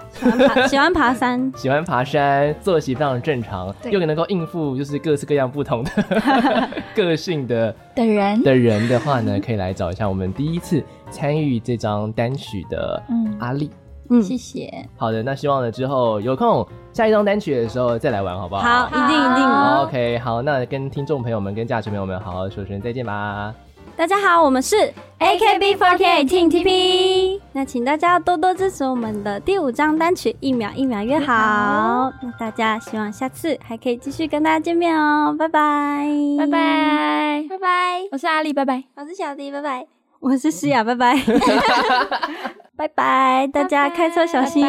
[0.68, 5.91] 喜欢爬，山， 喜欢爬山，作息非常正常，又能够应付就是各式各样不同的
[6.95, 13.03] 个性的的人的人的话呢，可以来找一下我们第一次参与这张单曲的
[13.39, 13.70] 阿力。
[13.72, 14.89] 嗯嗯，谢谢。
[14.97, 18.63] 好的，那希望呢之后有空下一张单曲的时候再来玩，好不好？
[18.63, 19.45] 好，一定一定。
[19.83, 23.55] OK，好，那跟听众朋友们、跟驾驶朋友们好好说声再见吧。
[23.97, 24.77] 大家好，我们是
[25.19, 27.41] AKB48 Team TP。
[27.53, 32.13] 那请大家多多支持我们的第五张单曲《一秒一秒约好》好。
[32.23, 36.07] 那大家希望下次还可以继续跟大家见面哦，拜拜，
[36.39, 38.01] 拜拜，拜拜。
[38.13, 38.85] 我是阿丽，拜拜。
[38.95, 39.87] 我是小迪，拜拜。
[40.21, 41.17] 我是诗雅，拜拜。
[42.79, 44.64] 拜拜，大家开车小心，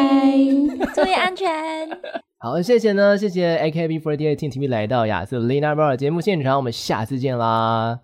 [0.92, 1.48] 注意安全。
[2.38, 7.98] 好，谢谢呢，谢谢 AKB48 Team TV 来到亚瑟 Lena Bar 节目现场，我们下次见啦。